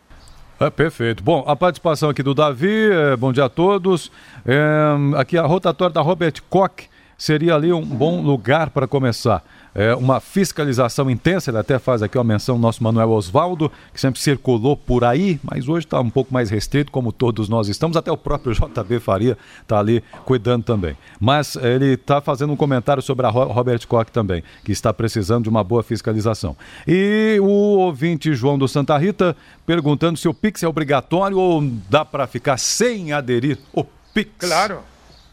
É, 0.58 0.70
perfeito. 0.70 1.22
Bom, 1.22 1.44
a 1.46 1.54
participação 1.54 2.08
aqui 2.08 2.22
do 2.22 2.34
Davi, 2.34 2.90
é, 2.90 3.16
bom 3.16 3.32
dia 3.32 3.44
a 3.44 3.48
todos. 3.50 4.10
É, 4.46 5.18
aqui 5.18 5.36
a 5.36 5.42
rotatória 5.42 5.92
da 5.92 6.00
Robert 6.00 6.34
Koch 6.48 6.88
seria 7.18 7.54
ali 7.54 7.70
um 7.70 7.84
bom 7.84 8.22
lugar 8.22 8.70
para 8.70 8.86
começar 8.86 9.42
é, 9.74 9.94
uma 9.94 10.20
fiscalização 10.20 11.10
intensa. 11.10 11.50
Ele 11.50 11.58
até 11.58 11.78
faz 11.78 12.02
aqui 12.02 12.18
uma 12.18 12.24
menção 12.24 12.56
do 12.56 12.62
nosso 12.62 12.82
Manuel 12.82 13.10
Osvaldo, 13.10 13.70
que 13.92 14.00
sempre 14.00 14.20
circulou 14.20 14.76
por 14.76 15.04
aí, 15.04 15.38
mas 15.42 15.68
hoje 15.68 15.86
está 15.86 16.00
um 16.00 16.10
pouco 16.10 16.32
mais 16.32 16.50
restrito, 16.50 16.90
como 16.90 17.12
todos 17.12 17.48
nós 17.48 17.68
estamos. 17.68 17.96
Até 17.96 18.10
o 18.10 18.16
próprio 18.16 18.52
JB 18.54 19.00
Faria 19.00 19.36
está 19.62 19.78
ali 19.78 20.02
cuidando 20.24 20.64
também. 20.64 20.96
Mas 21.18 21.56
é, 21.56 21.74
ele 21.74 21.94
está 21.94 22.20
fazendo 22.20 22.52
um 22.52 22.56
comentário 22.56 23.02
sobre 23.02 23.26
a 23.26 23.30
Robert 23.30 23.86
Koch 23.86 24.10
também, 24.10 24.42
que 24.64 24.72
está 24.72 24.92
precisando 24.92 25.44
de 25.44 25.48
uma 25.48 25.64
boa 25.64 25.82
fiscalização. 25.82 26.56
E 26.86 27.38
o 27.40 27.46
ouvinte 27.46 28.34
João 28.34 28.58
do 28.58 28.68
Santa 28.68 28.96
Rita 28.98 29.36
perguntando 29.66 30.18
se 30.18 30.28
o 30.28 30.34
Pix 30.34 30.62
é 30.62 30.68
obrigatório 30.68 31.38
ou 31.38 31.62
dá 31.88 32.04
para 32.04 32.26
ficar 32.26 32.56
sem 32.58 33.12
aderir 33.12 33.58
o 33.72 33.84
Pix. 34.12 34.30
Claro. 34.38 34.89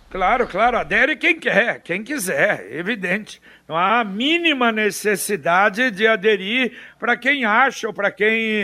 Claro, 0.09 0.47
claro, 0.47 0.77
adere 0.77 1.17
quem 1.17 1.37
quer, 1.37 1.81
quem 1.81 2.01
quiser, 2.01 2.65
evidente. 2.71 3.41
Não 3.67 3.75
há 3.75 3.99
a 3.99 4.03
mínima 4.05 4.71
necessidade 4.71 5.91
de 5.91 6.07
aderir 6.07 6.71
para 6.97 7.17
quem 7.17 7.43
acha 7.43 7.87
ou 7.87 7.93
para 7.93 8.09
quem 8.09 8.63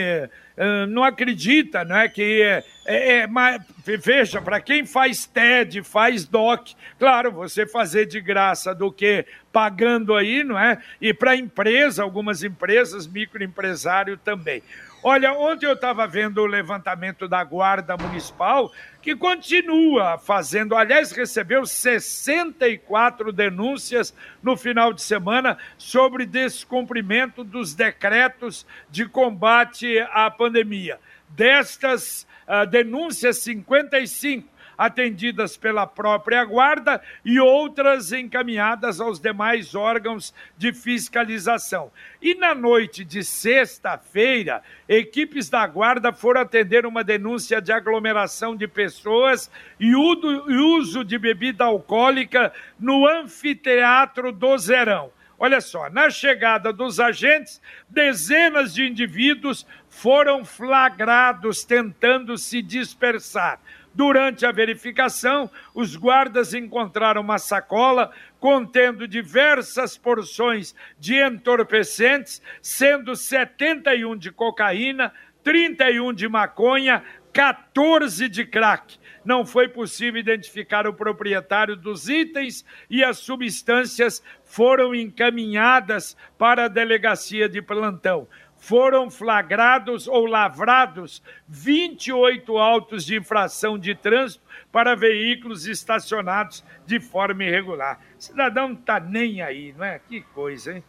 uh, 0.56 0.86
não 0.88 1.04
acredita, 1.04 1.84
não 1.84 1.98
é? 1.98 2.08
Que 2.08 2.40
é, 2.42 2.64
é, 2.86 3.26
mas, 3.26 3.60
veja, 3.84 4.40
para 4.40 4.58
quem 4.58 4.86
faz 4.86 5.26
TED, 5.26 5.82
faz 5.82 6.24
DOC, 6.24 6.74
claro, 6.98 7.30
você 7.30 7.66
fazer 7.66 8.06
de 8.06 8.22
graça 8.22 8.74
do 8.74 8.90
que 8.90 9.26
pagando 9.52 10.14
aí, 10.14 10.42
não 10.42 10.58
é? 10.58 10.78
E 10.98 11.12
para 11.12 11.36
empresa, 11.36 12.02
algumas 12.02 12.42
empresas, 12.42 13.06
microempresário 13.06 14.16
também. 14.16 14.62
Olha, 15.06 15.34
ontem 15.34 15.66
eu 15.66 15.74
estava 15.74 16.06
vendo 16.06 16.40
o 16.40 16.46
levantamento 16.46 17.28
da 17.28 17.44
Guarda 17.44 17.94
Municipal, 17.94 18.72
que 19.02 19.14
continua 19.14 20.16
fazendo, 20.16 20.74
aliás, 20.74 21.12
recebeu 21.12 21.66
64 21.66 23.30
denúncias 23.30 24.14
no 24.42 24.56
final 24.56 24.94
de 24.94 25.02
semana 25.02 25.58
sobre 25.76 26.24
descumprimento 26.24 27.44
dos 27.44 27.74
decretos 27.74 28.66
de 28.88 29.06
combate 29.06 29.98
à 30.10 30.30
pandemia. 30.30 30.98
Destas 31.28 32.26
uh, 32.48 32.66
denúncias, 32.66 33.36
55 33.40 34.53
atendidas 34.76 35.56
pela 35.56 35.86
própria 35.86 36.44
Guarda 36.44 37.02
e 37.24 37.38
outras 37.40 38.12
encaminhadas 38.12 39.00
aos 39.00 39.20
demais 39.20 39.74
órgãos 39.74 40.34
de 40.56 40.72
fiscalização. 40.72 41.90
E 42.20 42.34
na 42.34 42.54
noite 42.54 43.04
de 43.04 43.22
sexta-feira, 43.22 44.62
equipes 44.88 45.48
da 45.48 45.66
Guarda 45.66 46.12
foram 46.12 46.40
atender 46.40 46.86
uma 46.86 47.04
denúncia 47.04 47.60
de 47.60 47.72
aglomeração 47.72 48.56
de 48.56 48.66
pessoas 48.66 49.50
e 49.78 49.94
uso 49.94 51.04
de 51.04 51.18
bebida 51.18 51.64
alcoólica 51.64 52.52
no 52.78 53.06
anfiteatro 53.06 54.32
do 54.32 54.56
Zerão. 54.58 55.10
Olha 55.38 55.60
só, 55.60 55.90
na 55.90 56.10
chegada 56.10 56.72
dos 56.72 57.00
agentes, 57.00 57.60
dezenas 57.88 58.72
de 58.72 58.86
indivíduos 58.86 59.66
foram 59.88 60.44
flagrados 60.44 61.64
tentando 61.64 62.38
se 62.38 62.62
dispersar. 62.62 63.60
Durante 63.94 64.44
a 64.44 64.50
verificação, 64.50 65.48
os 65.72 65.94
guardas 65.94 66.52
encontraram 66.52 67.20
uma 67.20 67.38
sacola 67.38 68.10
contendo 68.40 69.06
diversas 69.06 69.96
porções 69.96 70.74
de 70.98 71.14
entorpecentes, 71.14 72.42
sendo 72.60 73.14
71 73.14 74.16
de 74.16 74.32
cocaína, 74.32 75.12
31 75.44 76.12
de 76.12 76.28
maconha, 76.28 77.04
14 77.32 78.28
de 78.28 78.44
crack. 78.44 78.98
Não 79.24 79.46
foi 79.46 79.68
possível 79.68 80.20
identificar 80.20 80.86
o 80.86 80.94
proprietário 80.94 81.76
dos 81.76 82.08
itens 82.08 82.64
e 82.90 83.02
as 83.02 83.18
substâncias 83.18 84.22
foram 84.42 84.94
encaminhadas 84.94 86.16
para 86.36 86.64
a 86.64 86.68
delegacia 86.68 87.48
de 87.48 87.62
plantão 87.62 88.28
foram 88.64 89.10
flagrados 89.10 90.08
ou 90.08 90.24
lavrados 90.24 91.22
28 91.46 92.56
autos 92.56 93.04
de 93.04 93.14
infração 93.14 93.78
de 93.78 93.94
trânsito 93.94 94.42
para 94.72 94.96
veículos 94.96 95.66
estacionados 95.66 96.64
de 96.86 96.98
forma 96.98 97.44
irregular. 97.44 98.00
O 98.18 98.22
cidadão 98.22 98.68
não 98.68 98.74
está 98.74 98.98
nem 98.98 99.42
aí, 99.42 99.74
não 99.76 99.84
é? 99.84 99.98
Que 99.98 100.22
coisa, 100.22 100.72
hein? 100.72 100.84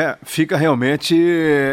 É, 0.00 0.16
fica 0.22 0.56
realmente 0.56 1.14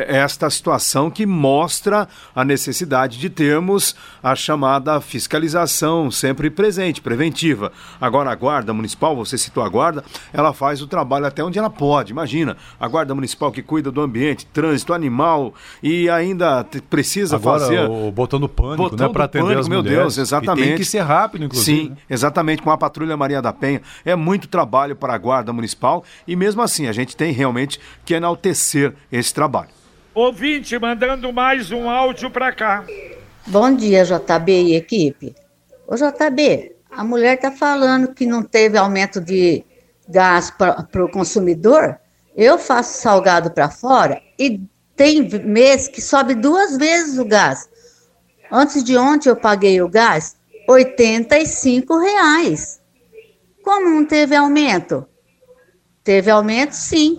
esta 0.06 0.50
situação 0.50 1.10
que 1.10 1.26
mostra 1.26 2.10
a 2.36 2.44
necessidade 2.44 3.18
de 3.18 3.30
termos 3.30 3.96
a 4.22 4.36
chamada 4.36 5.00
fiscalização 5.00 6.12
sempre 6.12 6.50
presente, 6.50 7.00
preventiva. 7.02 7.72
Agora, 8.02 8.30
a 8.30 8.36
Guarda 8.36 8.74
Municipal, 8.74 9.16
você 9.16 9.38
citou 9.38 9.63
a 9.63 9.70
Guarda, 9.70 10.04
ela 10.34 10.52
faz 10.52 10.82
o 10.82 10.88
trabalho 10.88 11.26
até 11.26 11.42
onde 11.42 11.58
ela 11.58 11.70
pode. 11.70 12.12
Imagina, 12.12 12.58
a 12.78 12.86
Guarda 12.90 13.16
Municipal 13.16 13.50
que 13.50 13.62
cuida 13.62 13.90
do 13.90 14.02
ambiente, 14.02 14.46
trânsito 14.48 14.94
animal 14.94 15.54
e 15.82 16.10
ainda 16.10 16.66
precisa 16.90 17.38
Agora, 17.38 17.62
fazer. 17.62 17.90
O 17.90 18.12
botão 18.12 18.42
pânico, 18.42 18.90
botão 18.90 19.08
né? 19.08 19.13
Para 19.13 19.24
atender 19.24 19.44
pânico, 19.44 19.62
as 19.62 19.68
meu 19.70 19.82
mulheres. 19.82 20.00
Deus, 20.00 20.18
exatamente. 20.18 20.66
E 20.66 20.68
tem 20.68 20.78
que 20.78 20.84
ser 20.84 21.00
rápido, 21.00 21.46
inclusive. 21.46 21.82
Sim, 21.84 21.90
né? 21.92 21.98
exatamente, 22.10 22.62
com 22.62 22.72
a 22.72 22.78
Patrulha 22.78 23.16
Maria 23.16 23.42
da 23.42 23.54
Penha. 23.54 23.82
É 24.04 24.18
muito 24.18 24.50
trabalho 24.50 24.98
para 24.98 25.13
a 25.13 25.18
Guarda 25.18 25.54
Municipal 25.54 26.04
e 26.28 26.36
mesmo 26.36 26.62
assim 26.62 26.88
a 26.88 26.92
gente 26.92 27.16
tem 27.16 27.32
realmente 27.32 27.80
que 28.04 28.16
enaltecer 28.17 28.93
esse 29.12 29.34
trabalho. 29.34 29.69
Ouvinte, 30.13 30.77
mandando 30.80 31.32
mais 31.32 31.71
um 31.71 31.89
áudio 31.89 32.30
para 32.30 32.51
cá. 32.51 32.84
Bom 33.45 33.73
dia, 33.73 34.03
JB 34.03 34.51
e 34.51 34.75
equipe. 34.75 35.36
Ô 35.88 35.95
JB, 35.95 36.75
a 36.91 37.03
mulher 37.03 37.36
está 37.36 37.51
falando 37.51 38.13
que 38.13 38.25
não 38.25 38.43
teve 38.43 38.77
aumento 38.77 39.21
de 39.21 39.63
gás 40.10 40.51
para 40.51 41.06
o 41.06 41.10
consumidor. 41.10 41.97
Eu 42.36 42.58
faço 42.58 43.01
salgado 43.01 43.51
para 43.51 43.69
fora 43.69 44.21
e 44.38 44.60
tem 44.95 45.30
mês 45.45 45.88
que 45.88 46.01
sobe 46.01 46.34
duas 46.34 46.77
vezes 46.77 47.19
o 47.19 47.25
gás. 47.25 47.69
Antes 48.51 48.84
de 48.84 48.97
ontem 48.97 49.30
eu 49.30 49.36
paguei 49.36 49.82
o 49.82 49.88
gás 49.88 50.36
R$ 50.67 50.95
reais. 52.01 52.82
Como 53.63 53.89
não 53.89 54.06
teve 54.06 54.36
aumento? 54.36 55.06
Teve 56.03 56.32
aumento, 56.32 56.71
sim. 56.71 57.17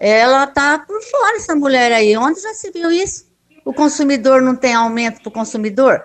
Ela 0.00 0.46
tá 0.46 0.78
por 0.78 1.00
fora, 1.02 1.36
essa 1.36 1.54
mulher 1.54 1.92
aí. 1.92 2.16
Onde 2.16 2.40
já 2.40 2.54
se 2.54 2.70
viu 2.70 2.90
isso? 2.90 3.30
O 3.62 3.74
consumidor 3.74 4.40
não 4.40 4.56
tem 4.56 4.72
aumento 4.72 5.20
para 5.20 5.28
o 5.28 5.32
consumidor? 5.32 6.02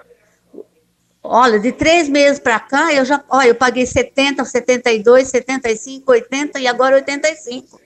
Olha, 1.24 1.58
de 1.60 1.72
três 1.72 2.10
meses 2.10 2.38
para 2.38 2.60
cá, 2.60 2.94
eu 2.94 3.06
já, 3.06 3.24
olha, 3.30 3.48
eu 3.48 3.56
paguei 3.56 3.86
70, 3.86 4.44
72, 4.44 5.30
75, 5.30 6.12
80 6.12 6.60
e 6.60 6.68
agora 6.68 6.98
85. 6.98 7.82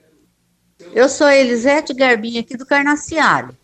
Eu 0.92 1.08
sou 1.08 1.28
Elisete 1.30 1.94
Garbinha 1.94 2.40
aqui 2.40 2.56
do 2.56 2.66
Carnaciário. 2.66 3.56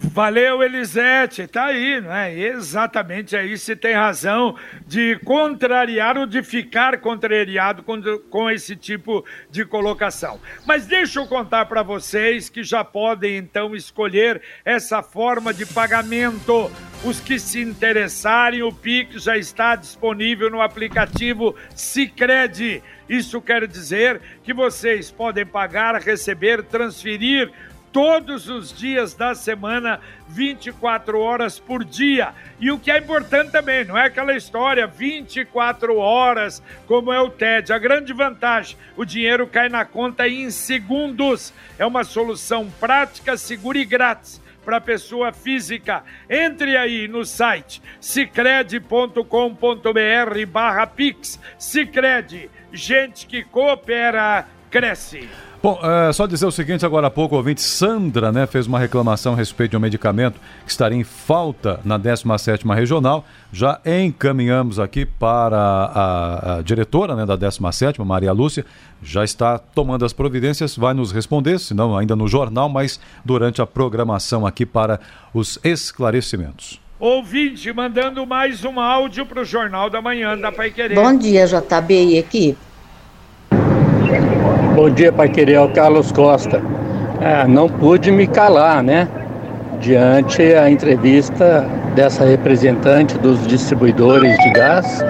Valeu, 0.00 0.62
Elisete, 0.62 1.48
tá 1.48 1.66
aí, 1.66 2.00
não 2.00 2.14
é? 2.14 2.32
Exatamente 2.32 3.36
aí 3.36 3.58
se 3.58 3.74
tem 3.74 3.94
razão 3.94 4.54
de 4.86 5.18
contrariar 5.24 6.16
ou 6.16 6.24
de 6.24 6.40
ficar 6.40 6.98
contrariado 6.98 7.82
com, 7.82 8.00
com 8.30 8.48
esse 8.48 8.76
tipo 8.76 9.24
de 9.50 9.64
colocação. 9.64 10.40
Mas 10.64 10.86
deixa 10.86 11.18
eu 11.18 11.26
contar 11.26 11.66
para 11.66 11.82
vocês 11.82 12.48
que 12.48 12.62
já 12.62 12.84
podem 12.84 13.38
então 13.38 13.74
escolher 13.74 14.40
essa 14.64 15.02
forma 15.02 15.52
de 15.52 15.66
pagamento. 15.66 16.70
Os 17.04 17.18
que 17.18 17.36
se 17.38 17.60
interessarem, 17.60 18.62
o 18.62 18.72
Pix 18.72 19.24
já 19.24 19.36
está 19.36 19.74
disponível 19.74 20.48
no 20.48 20.62
aplicativo 20.62 21.56
Sicredi. 21.74 22.82
Isso 23.08 23.40
quer 23.40 23.66
dizer 23.66 24.20
que 24.44 24.54
vocês 24.54 25.10
podem 25.10 25.44
pagar, 25.44 25.96
receber, 25.96 26.62
transferir 26.62 27.50
todos 27.92 28.48
os 28.48 28.72
dias 28.76 29.14
da 29.14 29.34
semana, 29.34 30.00
24 30.28 31.18
horas 31.20 31.58
por 31.58 31.84
dia. 31.84 32.34
E 32.60 32.70
o 32.70 32.78
que 32.78 32.90
é 32.90 32.98
importante 32.98 33.52
também, 33.52 33.84
não 33.84 33.96
é 33.96 34.06
aquela 34.06 34.34
história 34.34 34.86
24 34.86 35.96
horas 35.96 36.62
como 36.86 37.12
é 37.12 37.20
o 37.20 37.30
TED. 37.30 37.72
A 37.72 37.78
grande 37.78 38.12
vantagem, 38.12 38.76
o 38.96 39.04
dinheiro 39.04 39.46
cai 39.46 39.68
na 39.68 39.84
conta 39.84 40.28
em 40.28 40.50
segundos. 40.50 41.52
É 41.78 41.86
uma 41.86 42.04
solução 42.04 42.70
prática, 42.78 43.36
segura 43.36 43.78
e 43.78 43.84
grátis 43.84 44.40
para 44.68 44.82
pessoa 44.82 45.32
física. 45.32 46.04
Entre 46.28 46.76
aí 46.76 47.08
no 47.08 47.24
site 47.24 47.80
cicred.com.br 48.00 49.22
barra 50.46 50.86
Pix. 50.86 51.40
Cicred, 51.58 52.50
gente 52.70 53.26
que 53.26 53.42
coopera, 53.44 54.46
cresce. 54.70 55.28
Bom, 55.60 55.80
é, 55.82 56.12
só 56.12 56.24
dizer 56.24 56.46
o 56.46 56.52
seguinte, 56.52 56.86
agora 56.86 57.08
há 57.08 57.10
pouco, 57.10 57.34
o 57.34 57.38
ouvinte 57.38 57.60
Sandra 57.60 58.30
né, 58.30 58.46
fez 58.46 58.68
uma 58.68 58.78
reclamação 58.78 59.32
a 59.32 59.36
respeito 59.36 59.72
de 59.72 59.76
um 59.76 59.80
medicamento 59.80 60.38
que 60.64 60.70
estaria 60.70 60.96
em 60.96 61.02
falta 61.02 61.80
na 61.84 61.98
17ª 61.98 62.72
Regional. 62.76 63.24
Já 63.52 63.80
encaminhamos 63.84 64.78
aqui 64.78 65.04
para 65.04 65.58
a, 65.58 66.58
a 66.58 66.62
diretora 66.62 67.16
né, 67.16 67.26
da 67.26 67.36
17ª, 67.36 68.04
Maria 68.04 68.30
Lúcia, 68.30 68.64
já 69.02 69.24
está 69.24 69.58
tomando 69.58 70.04
as 70.04 70.12
providências, 70.12 70.76
vai 70.76 70.94
nos 70.94 71.10
responder, 71.10 71.58
se 71.58 71.74
não 71.74 71.96
ainda 71.96 72.14
no 72.14 72.28
jornal, 72.28 72.68
mas 72.68 73.00
durante 73.24 73.60
a 73.60 73.66
programação 73.66 74.46
aqui 74.46 74.64
para 74.64 75.00
os 75.34 75.58
esclarecimentos. 75.64 76.80
Ouvinte 77.00 77.72
mandando 77.72 78.24
mais 78.24 78.64
um 78.64 78.78
áudio 78.78 79.26
para 79.26 79.42
o 79.42 79.44
Jornal 79.44 79.90
da 79.90 80.00
Manhã 80.00 80.38
da 80.38 80.52
Pai 80.52 80.70
Querer. 80.70 80.94
Bom 80.94 81.16
dia, 81.16 81.46
JB 81.46 81.94
e 81.94 82.18
equipe. 82.18 82.67
Bom 84.78 84.88
dia, 84.88 85.12
Pai 85.12 85.28
Querer, 85.28 85.56
é 85.56 85.68
Carlos 85.72 86.12
Costa. 86.12 86.62
É, 87.20 87.44
não 87.48 87.68
pude 87.68 88.12
me 88.12 88.28
calar, 88.28 88.80
né? 88.80 89.08
Diante 89.80 90.40
a 90.54 90.70
entrevista 90.70 91.68
dessa 91.96 92.24
representante 92.24 93.18
dos 93.18 93.44
distribuidores 93.44 94.38
de 94.38 94.50
gás, 94.52 95.04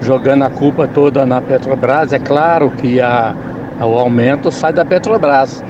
jogando 0.00 0.44
a 0.44 0.50
culpa 0.50 0.86
toda 0.86 1.26
na 1.26 1.40
Petrobras. 1.40 2.12
É 2.12 2.20
claro 2.20 2.70
que 2.70 3.00
a, 3.00 3.34
o 3.80 3.98
aumento 3.98 4.52
sai 4.52 4.72
da 4.72 4.84
Petrobras, 4.84 5.60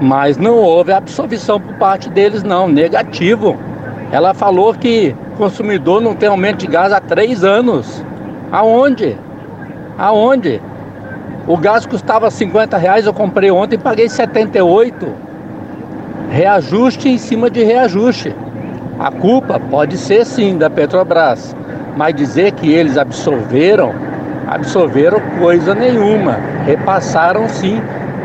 mas 0.00 0.36
não 0.36 0.56
houve 0.56 0.92
absolvição 0.92 1.60
por 1.60 1.74
parte 1.74 2.10
deles, 2.10 2.42
não, 2.42 2.66
negativo. 2.66 3.56
Ela 4.10 4.34
falou 4.34 4.74
que 4.74 5.14
o 5.34 5.36
consumidor 5.36 6.00
não 6.00 6.16
tem 6.16 6.28
aumento 6.28 6.58
de 6.58 6.66
gás 6.66 6.92
há 6.92 7.00
três 7.00 7.44
anos. 7.44 8.04
Aonde? 8.50 9.16
Aonde? 9.96 10.60
O 11.50 11.56
gás 11.56 11.84
custava 11.84 12.30
50 12.30 12.76
reais, 12.76 13.06
eu 13.06 13.12
comprei 13.12 13.50
ontem 13.50 13.74
e 13.74 13.78
paguei 13.78 14.08
78. 14.08 15.12
Reajuste 16.30 17.08
em 17.08 17.18
cima 17.18 17.50
de 17.50 17.64
reajuste. 17.64 18.32
A 19.00 19.10
culpa 19.10 19.58
pode 19.58 19.96
ser 19.96 20.24
sim 20.24 20.56
da 20.56 20.70
Petrobras, 20.70 21.56
mas 21.96 22.14
dizer 22.14 22.52
que 22.52 22.72
eles 22.72 22.96
absorveram, 22.96 23.92
absorveram 24.46 25.20
coisa 25.40 25.74
nenhuma. 25.74 26.38
Repassaram 26.64 27.48
sim 27.48 27.82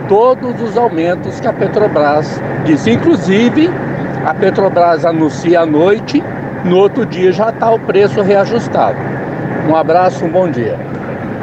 todos 0.08 0.62
os 0.62 0.78
aumentos 0.78 1.40
que 1.40 1.48
a 1.48 1.54
Petrobras 1.54 2.40
disse. 2.64 2.92
Inclusive, 2.92 3.72
a 4.24 4.36
Petrobras 4.36 5.04
anuncia 5.04 5.62
à 5.62 5.66
noite, 5.66 6.24
no 6.64 6.78
outro 6.78 7.04
dia 7.08 7.32
já 7.32 7.50
está 7.50 7.72
o 7.72 7.80
preço 7.80 8.22
reajustado. 8.22 9.00
Um 9.68 9.76
abraço, 9.76 10.24
um 10.24 10.30
bom 10.30 10.48
dia. 10.48 10.78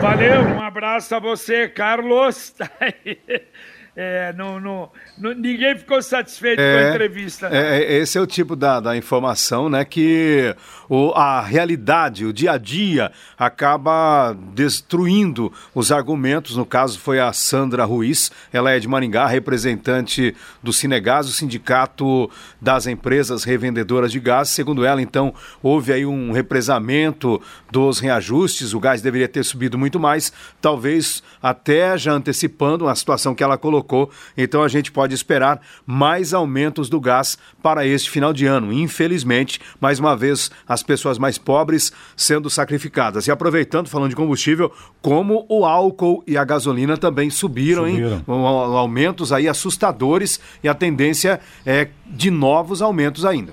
Valeu, 0.00 0.61
abraço 0.82 1.14
a 1.14 1.20
você, 1.20 1.68
Carlos. 1.68 2.54
É, 3.94 4.32
não, 4.32 4.58
não, 4.58 4.88
não, 5.18 5.34
ninguém 5.34 5.76
ficou 5.76 6.00
satisfeito 6.00 6.58
é, 6.58 6.72
com 6.72 6.78
a 6.78 6.82
é, 6.82 6.90
entrevista. 6.90 7.48
É, 7.52 7.82
é, 7.82 7.98
esse 7.98 8.16
é 8.16 8.20
o 8.22 8.26
tipo 8.26 8.56
da, 8.56 8.80
da 8.80 8.96
informação, 8.96 9.68
né? 9.68 9.84
Que 9.84 10.56
o, 10.88 11.12
a 11.14 11.42
realidade, 11.42 12.24
o 12.24 12.32
dia 12.32 12.52
a 12.52 12.58
dia, 12.58 13.12
acaba 13.38 14.34
destruindo 14.54 15.52
os 15.74 15.92
argumentos. 15.92 16.56
No 16.56 16.64
caso, 16.64 16.98
foi 16.98 17.20
a 17.20 17.34
Sandra 17.34 17.84
Ruiz, 17.84 18.32
ela 18.50 18.70
é 18.70 18.78
de 18.78 18.88
Maringá, 18.88 19.26
representante 19.26 20.34
do 20.62 20.72
Cinegás, 20.72 21.28
o 21.28 21.32
sindicato 21.32 22.30
das 22.58 22.86
empresas 22.86 23.44
revendedoras 23.44 24.10
de 24.10 24.20
gás. 24.20 24.48
Segundo 24.48 24.86
ela, 24.86 25.02
então, 25.02 25.34
houve 25.62 25.92
aí 25.92 26.06
um 26.06 26.32
represamento 26.32 27.42
dos 27.70 27.98
reajustes, 27.98 28.72
o 28.72 28.80
gás 28.80 29.02
deveria 29.02 29.28
ter 29.28 29.44
subido 29.44 29.76
muito 29.76 30.00
mais, 30.00 30.32
talvez 30.62 31.22
até 31.42 31.98
já 31.98 32.12
antecipando 32.12 32.86
uma 32.86 32.94
situação 32.94 33.34
que 33.34 33.44
ela 33.44 33.58
colocou 33.58 33.81
colocou. 33.82 34.10
Então 34.36 34.62
a 34.62 34.68
gente 34.68 34.90
pode 34.90 35.14
esperar 35.14 35.60
mais 35.84 36.32
aumentos 36.32 36.88
do 36.88 37.00
gás 37.00 37.36
para 37.62 37.86
este 37.86 38.08
final 38.08 38.32
de 38.32 38.46
ano. 38.46 38.72
Infelizmente, 38.72 39.60
mais 39.80 39.98
uma 39.98 40.16
vez, 40.16 40.50
as 40.66 40.82
pessoas 40.82 41.18
mais 41.18 41.36
pobres 41.36 41.92
sendo 42.16 42.48
sacrificadas. 42.48 43.26
E 43.26 43.30
aproveitando, 43.30 43.88
falando 43.88 44.10
de 44.10 44.16
combustível, 44.16 44.72
como 45.00 45.44
o 45.48 45.64
álcool 45.64 46.22
e 46.26 46.36
a 46.36 46.44
gasolina 46.44 46.96
também 46.96 47.28
subiram, 47.28 47.86
subiram. 47.86 48.16
hein? 48.16 48.24
Aumentos 48.26 49.32
aí 49.32 49.48
assustadores 49.48 50.40
e 50.62 50.68
a 50.68 50.74
tendência 50.74 51.40
é 51.66 51.88
de 52.06 52.30
novos 52.30 52.80
aumentos 52.80 53.24
ainda. 53.24 53.52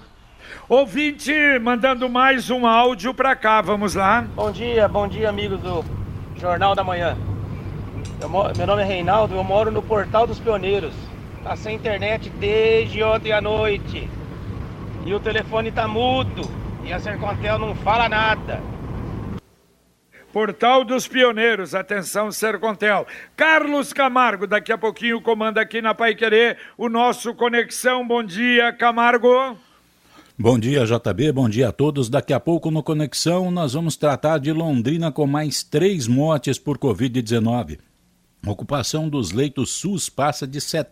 Ouvinte, 0.67 1.33
mandando 1.61 2.07
mais 2.07 2.51
um 2.51 2.67
áudio 2.67 3.11
para 3.11 3.35
cá, 3.35 3.59
vamos 3.59 3.95
lá. 3.95 4.25
Bom 4.35 4.51
dia, 4.51 4.87
bom 4.87 5.07
dia, 5.07 5.27
amigos 5.27 5.59
do 5.61 5.83
Jornal 6.39 6.75
da 6.75 6.83
Manhã. 6.83 7.17
Meu 8.27 8.67
nome 8.67 8.81
é 8.81 8.85
Reinaldo, 8.85 9.35
eu 9.35 9.43
moro 9.43 9.71
no 9.71 9.81
Portal 9.81 10.27
dos 10.27 10.39
Pioneiros. 10.39 10.93
Tá 11.43 11.55
sem 11.55 11.75
internet 11.75 12.29
desde 12.31 13.01
ontem 13.01 13.31
à 13.31 13.39
noite. 13.39 14.09
E 15.05 15.13
o 15.13 15.19
telefone 15.19 15.71
tá 15.71 15.87
mudo. 15.87 16.41
E 16.83 16.91
a 16.91 16.99
Sercontel 16.99 17.57
não 17.57 17.73
fala 17.75 18.09
nada. 18.09 18.61
Portal 20.33 20.83
dos 20.83 21.07
Pioneiros, 21.07 21.73
atenção 21.73 22.31
Sercontel. 22.31 23.07
Carlos 23.35 23.93
Camargo, 23.93 24.45
daqui 24.45 24.71
a 24.71 24.77
pouquinho 24.77 25.21
comanda 25.21 25.61
aqui 25.61 25.81
na 25.81 25.95
Pai 25.95 26.13
Querer 26.13 26.57
o 26.77 26.89
nosso 26.89 27.33
Conexão. 27.33 28.05
Bom 28.05 28.21
dia, 28.21 28.71
Camargo. 28.73 29.57
Bom 30.37 30.59
dia, 30.59 30.85
JB. 30.85 31.31
Bom 31.31 31.49
dia 31.49 31.69
a 31.69 31.71
todos. 31.71 32.09
Daqui 32.09 32.33
a 32.33 32.39
pouco 32.39 32.69
no 32.69 32.83
Conexão 32.83 33.49
nós 33.49 33.73
vamos 33.73 33.95
tratar 33.95 34.37
de 34.37 34.53
Londrina 34.53 35.11
com 35.11 35.25
mais 35.25 35.63
três 35.63 36.07
mortes 36.07 36.59
por 36.59 36.77
Covid-19. 36.77 37.79
A 38.45 38.51
ocupação 38.51 39.09
dos 39.09 39.31
leitos 39.31 39.71
SUS 39.71 40.09
passa 40.09 40.47
de 40.47 40.59
70%. 40.59 40.87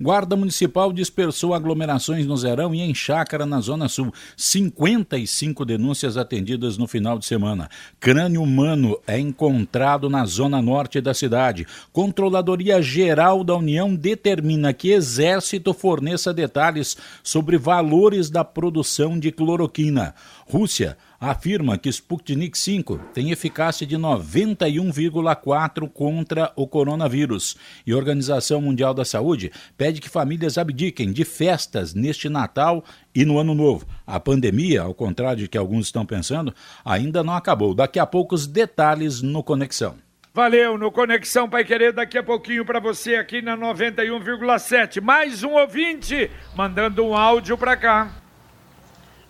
Guarda 0.00 0.36
Municipal 0.36 0.92
dispersou 0.92 1.54
aglomerações 1.54 2.26
no 2.26 2.36
Zerão 2.36 2.74
e 2.74 2.80
em 2.80 2.94
Chácara, 2.94 3.44
na 3.44 3.60
Zona 3.60 3.88
Sul. 3.88 4.12
55 4.36 5.64
denúncias 5.64 6.16
atendidas 6.16 6.78
no 6.78 6.86
final 6.86 7.18
de 7.18 7.26
semana. 7.26 7.68
Crânio 7.98 8.42
humano 8.42 8.98
é 9.06 9.18
encontrado 9.18 10.08
na 10.08 10.24
Zona 10.24 10.62
Norte 10.62 11.00
da 11.00 11.14
cidade. 11.14 11.66
Controladoria 11.92 12.80
Geral 12.80 13.44
da 13.44 13.56
União 13.56 13.94
determina 13.94 14.72
que 14.72 14.90
Exército 14.90 15.72
forneça 15.72 16.32
detalhes 16.32 16.96
sobre 17.22 17.58
valores 17.58 18.30
da 18.30 18.44
produção 18.44 19.18
de 19.18 19.30
cloroquina. 19.30 20.14
Rússia 20.46 20.96
afirma 21.20 21.76
que 21.76 21.90
Sputnik 21.90 22.56
5 22.56 22.98
tem 23.12 23.30
eficácia 23.30 23.86
de 23.86 23.96
91,4 23.96 25.88
contra 25.88 26.50
o 26.56 26.66
coronavírus. 26.66 27.56
E 27.86 27.92
Organização 27.92 28.69
Mundial 28.70 28.94
da 28.94 29.04
Saúde 29.04 29.52
pede 29.76 30.00
que 30.00 30.08
famílias 30.08 30.56
abdiquem 30.56 31.12
de 31.12 31.24
festas 31.24 31.92
neste 31.92 32.28
Natal 32.28 32.84
e 33.14 33.24
no 33.24 33.38
Ano 33.38 33.54
Novo. 33.54 33.86
A 34.06 34.18
pandemia, 34.18 34.82
ao 34.82 34.94
contrário 34.94 35.42
de 35.42 35.48
que 35.48 35.58
alguns 35.58 35.86
estão 35.86 36.06
pensando, 36.06 36.54
ainda 36.84 37.22
não 37.22 37.34
acabou. 37.34 37.74
Daqui 37.74 37.98
a 37.98 38.06
pouco 38.06 38.34
os 38.34 38.46
detalhes 38.46 39.20
no 39.20 39.42
Conexão. 39.42 39.96
Valeu, 40.32 40.78
no 40.78 40.92
Conexão 40.92 41.48
Pai 41.48 41.64
Querer, 41.64 41.92
daqui 41.92 42.16
a 42.16 42.22
pouquinho 42.22 42.64
para 42.64 42.78
você 42.78 43.16
aqui 43.16 43.42
na 43.42 43.56
91,7. 43.56 45.00
Mais 45.00 45.42
um 45.42 45.54
ouvinte 45.54 46.30
mandando 46.54 47.04
um 47.04 47.16
áudio 47.16 47.58
para 47.58 47.76
cá. 47.76 48.14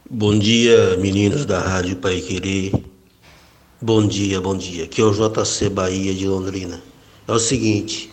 Bom 0.08 0.38
dia, 0.38 0.96
meninos 0.98 1.46
da 1.46 1.58
Rádio 1.58 1.96
Pai 1.96 2.20
Querer. 2.20 2.72
Bom 3.80 4.06
dia, 4.06 4.42
bom 4.42 4.54
dia. 4.54 4.84
Aqui 4.84 5.00
é 5.00 5.04
o 5.04 5.10
JC 5.10 5.70
Bahia 5.70 6.12
de 6.12 6.26
Londrina. 6.26 6.82
É 7.26 7.32
o 7.32 7.38
seguinte, 7.38 8.10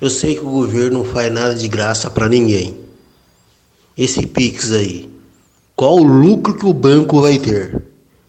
eu 0.00 0.08
sei 0.08 0.34
que 0.34 0.44
o 0.44 0.50
governo 0.50 0.98
não 0.98 1.04
faz 1.04 1.32
nada 1.32 1.54
de 1.54 1.68
graça 1.68 2.10
para 2.10 2.28
ninguém. 2.28 2.78
Esse 3.96 4.26
Pix 4.26 4.72
aí, 4.72 5.10
qual 5.76 5.96
o 5.96 6.02
lucro 6.02 6.56
que 6.56 6.64
o 6.64 6.72
banco 6.72 7.20
vai 7.20 7.38
ter? 7.38 7.82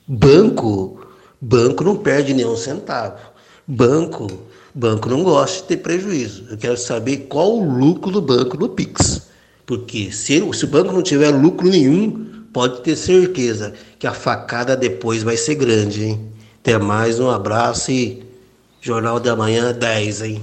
Banco, 0.07 0.99
banco 1.39 1.83
não 1.83 1.95
perde 1.95 2.33
nenhum 2.33 2.57
centavo. 2.57 3.17
Banco, 3.65 4.27
banco 4.75 5.07
não 5.07 5.23
gosta 5.23 5.61
de 5.61 5.67
ter 5.69 5.77
prejuízo. 5.77 6.45
Eu 6.49 6.57
quero 6.57 6.77
saber 6.77 7.27
qual 7.29 7.57
o 7.57 7.63
lucro 7.63 8.11
do 8.11 8.21
banco 8.21 8.57
no 8.57 8.69
Pix. 8.69 9.29
Porque 9.65 10.11
se, 10.11 10.41
se 10.53 10.65
o 10.65 10.67
banco 10.67 10.91
não 10.91 11.01
tiver 11.01 11.29
lucro 11.29 11.69
nenhum, 11.69 12.43
pode 12.51 12.81
ter 12.81 12.97
certeza 12.97 13.73
que 13.97 14.05
a 14.05 14.13
facada 14.13 14.75
depois 14.75 15.23
vai 15.23 15.37
ser 15.37 15.55
grande, 15.55 16.03
hein? 16.03 16.31
Até 16.59 16.77
mais, 16.77 17.19
um 17.19 17.29
abraço 17.29 17.91
e 17.91 18.23
Jornal 18.81 19.19
da 19.19 19.35
Manhã 19.35 19.71
10, 19.71 20.21
hein? 20.21 20.41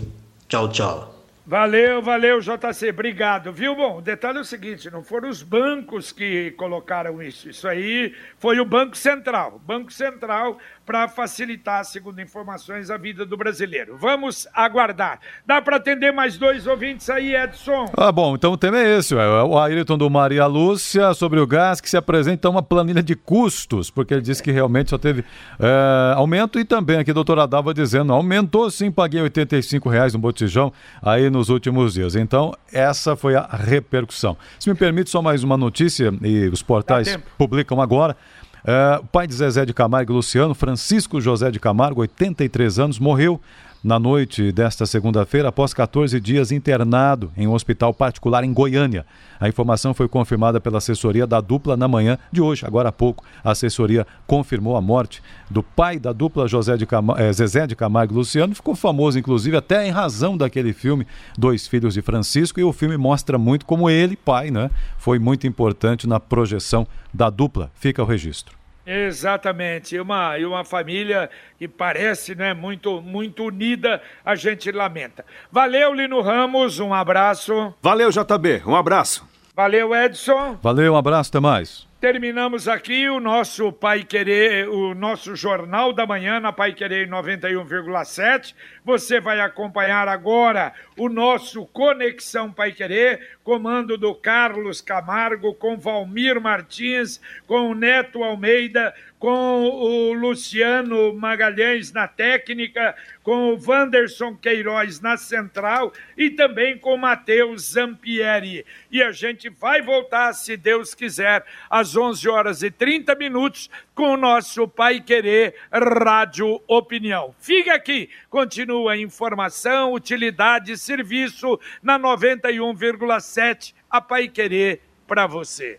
Tchau, 0.49 0.69
tchau. 0.71 1.18
Valeu, 1.49 2.03
valeu, 2.03 2.41
JC, 2.41 2.91
obrigado, 2.91 3.51
viu? 3.51 3.75
Bom, 3.75 3.97
o 3.97 4.03
detalhe 4.03 4.37
é 4.37 4.41
o 4.43 4.45
seguinte: 4.45 4.91
não 4.91 5.03
foram 5.03 5.31
os 5.31 5.43
bancos 5.43 6.13
que 6.13 6.51
colocaram 6.59 7.23
isso, 7.23 7.49
isso 7.49 7.67
aí 7.67 8.15
foi 8.37 8.61
o 8.61 8.67
Banco 8.67 8.95
Central. 8.95 9.59
Banco 9.65 9.91
Central 9.91 10.59
para 10.89 11.07
facilitar, 11.07 11.85
segundo 11.85 12.19
informações, 12.19 12.91
a 12.91 12.97
vida 12.97 13.27
do 13.27 13.37
brasileiro. 13.37 13.99
Vamos 13.99 14.49
aguardar. 14.55 15.21
Dá 15.45 15.61
para 15.61 15.77
atender 15.77 16.15
mais 16.15 16.39
dois 16.39 16.67
ouvintes 16.67 17.11
aí, 17.11 17.37
Edson? 17.37 17.93
Ah, 17.95 18.11
bom, 18.11 18.35
então 18.35 18.53
o 18.53 18.57
tema 18.57 18.79
é 18.79 18.97
esse, 18.97 19.15
é 19.15 19.43
o 19.43 19.59
Ayrton 19.59 19.99
do 19.99 20.09
Maria 20.09 20.47
Lúcia 20.47 21.13
sobre 21.13 21.41
o 21.41 21.47
gás 21.47 21.79
que 21.79 21.91
se 21.91 21.97
apresenta 21.99 22.49
uma 22.49 22.63
planilha 22.63 23.03
de 23.03 23.15
custos, 23.15 23.91
porque 23.91 24.15
ele 24.15 24.23
disse 24.23 24.43
que 24.43 24.51
realmente 24.51 24.89
só 24.89 24.97
teve 24.97 25.27
é, 25.61 26.15
aumento 26.17 26.59
e 26.59 26.65
também 26.65 26.97
aqui 26.97 27.11
a 27.11 27.15
doutora 27.15 27.47
Dava 27.47 27.75
dizendo, 27.75 28.15
aumentou 28.15 28.71
sim, 28.71 28.91
paguei 28.91 29.21
85 29.21 29.91
reais 29.91 30.15
no 30.15 30.19
botijão 30.19 30.73
aí 31.03 31.29
nos 31.29 31.51
últimos 31.51 31.93
dias. 31.93 32.17
Então, 32.17 32.55
essa 32.73 33.15
foi 33.15 33.37
a 33.37 33.47
repercussão. 33.47 34.39
Se 34.59 34.71
me 34.71 34.75
permite 34.75 35.11
só 35.11 35.21
mais 35.21 35.45
uma 35.45 35.59
notícia, 35.59 36.11
e 36.23 36.49
os 36.49 36.63
portais 36.63 37.19
publicam 37.37 37.79
agora, 37.79 38.17
Uh, 38.65 39.03
o 39.03 39.07
pai 39.07 39.27
de 39.27 39.35
Zezé 39.35 39.65
de 39.65 39.73
Camargo 39.73 40.13
e 40.13 40.17
Luciano, 40.17 40.55
Francisco 40.55 41.21
José 41.21 41.51
de 41.51 41.61
Camargo, 41.61 42.01
83 42.01 42.79
anos, 42.79 42.99
morreu 42.99 43.41
na 43.83 43.99
noite 43.99 44.51
desta 44.51 44.87
segunda-feira 44.87 45.49
após 45.49 45.73
14 45.73 46.21
dias 46.21 46.51
internado 46.51 47.31
em 47.37 47.47
um 47.47 47.53
hospital 47.53 47.95
particular 47.95 48.43
em 48.45 48.53
Goiânia. 48.53 49.07
A 49.41 49.49
informação 49.49 49.95
foi 49.95 50.09
confirmada 50.09 50.61
pela 50.61 50.79
assessoria 50.79 51.27
da 51.27 51.41
dupla 51.41 51.77
na 51.77 51.87
manhã 51.87 52.19
de 52.33 52.41
hoje, 52.41 52.67
agora 52.67 52.89
há 52.89 52.93
pouco. 52.93 53.25
A 53.45 53.53
assessoria 53.53 54.07
confirmou 54.27 54.77
a 54.77 54.81
morte 54.81 55.23
do 55.49 55.63
pai 55.63 55.99
da 55.99 56.13
dupla 56.13 56.49
José 56.49 56.77
de 56.77 56.87
eh, 57.19 57.33
Zezé 57.33 57.67
de 57.67 57.77
Camargo 57.77 58.15
Luciano. 58.15 58.55
Ficou 58.55 58.75
famoso, 58.75 59.19
inclusive, 59.19 59.57
até 59.57 59.87
em 59.87 59.91
razão 59.91 60.37
daquele 60.37 60.73
filme 60.73 61.07
Dois 61.37 61.67
Filhos 61.67 61.95
de 61.95 62.03
Francisco. 62.03 62.59
E 62.59 62.65
o 62.65 62.73
filme 62.73 62.97
mostra 62.97 63.39
muito 63.39 63.65
como 63.65 63.89
ele, 63.89 64.17
pai, 64.17 64.51
né, 64.51 64.71
foi 64.97 65.19
muito 65.19 65.47
importante 65.47 66.07
na 66.07 66.19
projeção 66.19 66.87
da 67.15 67.31
dupla. 67.31 67.71
Fica 67.75 68.03
o 68.03 68.07
registro. 68.07 68.58
Exatamente, 68.91 69.97
e 69.97 70.01
uma, 70.01 70.39
e 70.39 70.47
uma 70.47 70.65
família 70.65 71.29
que 71.59 71.69
parece 71.69 72.35
né, 72.35 72.55
muito, 72.55 73.03
muito 73.03 73.45
unida, 73.45 74.01
a 74.25 74.35
gente 74.35 74.73
lamenta. 74.73 75.27
Valeu, 75.53 75.93
Lino 75.93 76.23
Ramos, 76.23 76.81
um 76.81 76.95
abraço. 76.95 77.75
Valeu, 77.83 78.09
JB, 78.09 78.63
um 78.67 78.75
abraço. 78.75 79.29
Valeu, 79.55 79.95
Edson. 79.95 80.59
Valeu, 80.63 80.95
um 80.95 80.97
abraço, 80.97 81.29
até 81.29 81.39
mais. 81.39 81.87
Terminamos 82.01 82.69
aqui 82.69 83.09
o 83.09 83.19
nosso 83.19 83.73
Pai 83.73 84.05
Querer, 84.05 84.69
o 84.69 84.95
nosso 84.95 85.35
Jornal 85.35 85.93
da 85.93 86.07
Manhã 86.07 86.39
na 86.39 86.53
Pai 86.53 86.73
Querer 86.73 87.09
91,7. 87.11 88.55
Você 88.85 89.21
vai 89.21 89.41
acompanhar 89.41 90.07
agora 90.07 90.73
o 90.97 91.09
nosso 91.09 91.67
Conexão 91.67 92.53
Pai 92.53 92.71
Querer, 92.71 93.37
comando 93.49 93.97
do 93.97 94.15
Carlos 94.15 94.83
Camargo, 94.83 95.55
com 95.55 95.79
Valmir 95.79 96.39
Martins, 96.39 97.19
com 97.47 97.71
o 97.71 97.75
Neto 97.75 98.23
Almeida, 98.23 98.95
com 99.19 99.65
o 99.65 100.13
Luciano 100.13 101.15
Magalhães 101.15 101.91
na 101.91 102.07
técnica, 102.07 102.95
com 103.23 103.55
o 103.55 103.59
Wanderson 103.59 104.37
Queiroz 104.37 105.01
na 105.01 105.17
central 105.17 105.95
e 106.15 106.29
também 106.29 106.79
com 106.79 106.95
o 106.95 106.99
Matheus 106.99 107.73
Zampieri. 107.73 108.67
E 108.91 109.03
a 109.03 109.13
gente 109.13 109.49
vai 109.49 109.81
voltar, 109.81 110.35
se 110.35 110.55
Deus 110.55 110.95
quiser, 110.95 111.43
às 111.71 111.97
11 111.97 112.29
horas 112.29 112.63
e 112.63 112.71
30 112.71 113.15
minutos 113.15 113.71
com 113.95 114.13
o 114.13 114.17
nosso 114.17 114.69
Pai 114.69 115.01
Querer 115.01 115.55
Rádio 115.73 116.63
Opinião. 116.69 117.35
Fica 117.41 117.75
aqui, 117.75 118.11
continua 118.31 118.93
a 118.93 118.99
informação, 118.99 119.93
utilidade 119.93 120.73
e 120.73 120.79
serviço 120.79 121.59
na 121.83 121.99
91,7 121.99 123.75
a 123.91 124.01
Pai 124.01 124.29
Querer 124.29 124.81
para 125.07 125.27
você. 125.27 125.79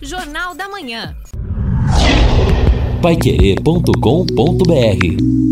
Jornal 0.00 0.54
da 0.54 0.68
Manhã. 0.68 1.16
Paiquerê.com.br 3.02 5.51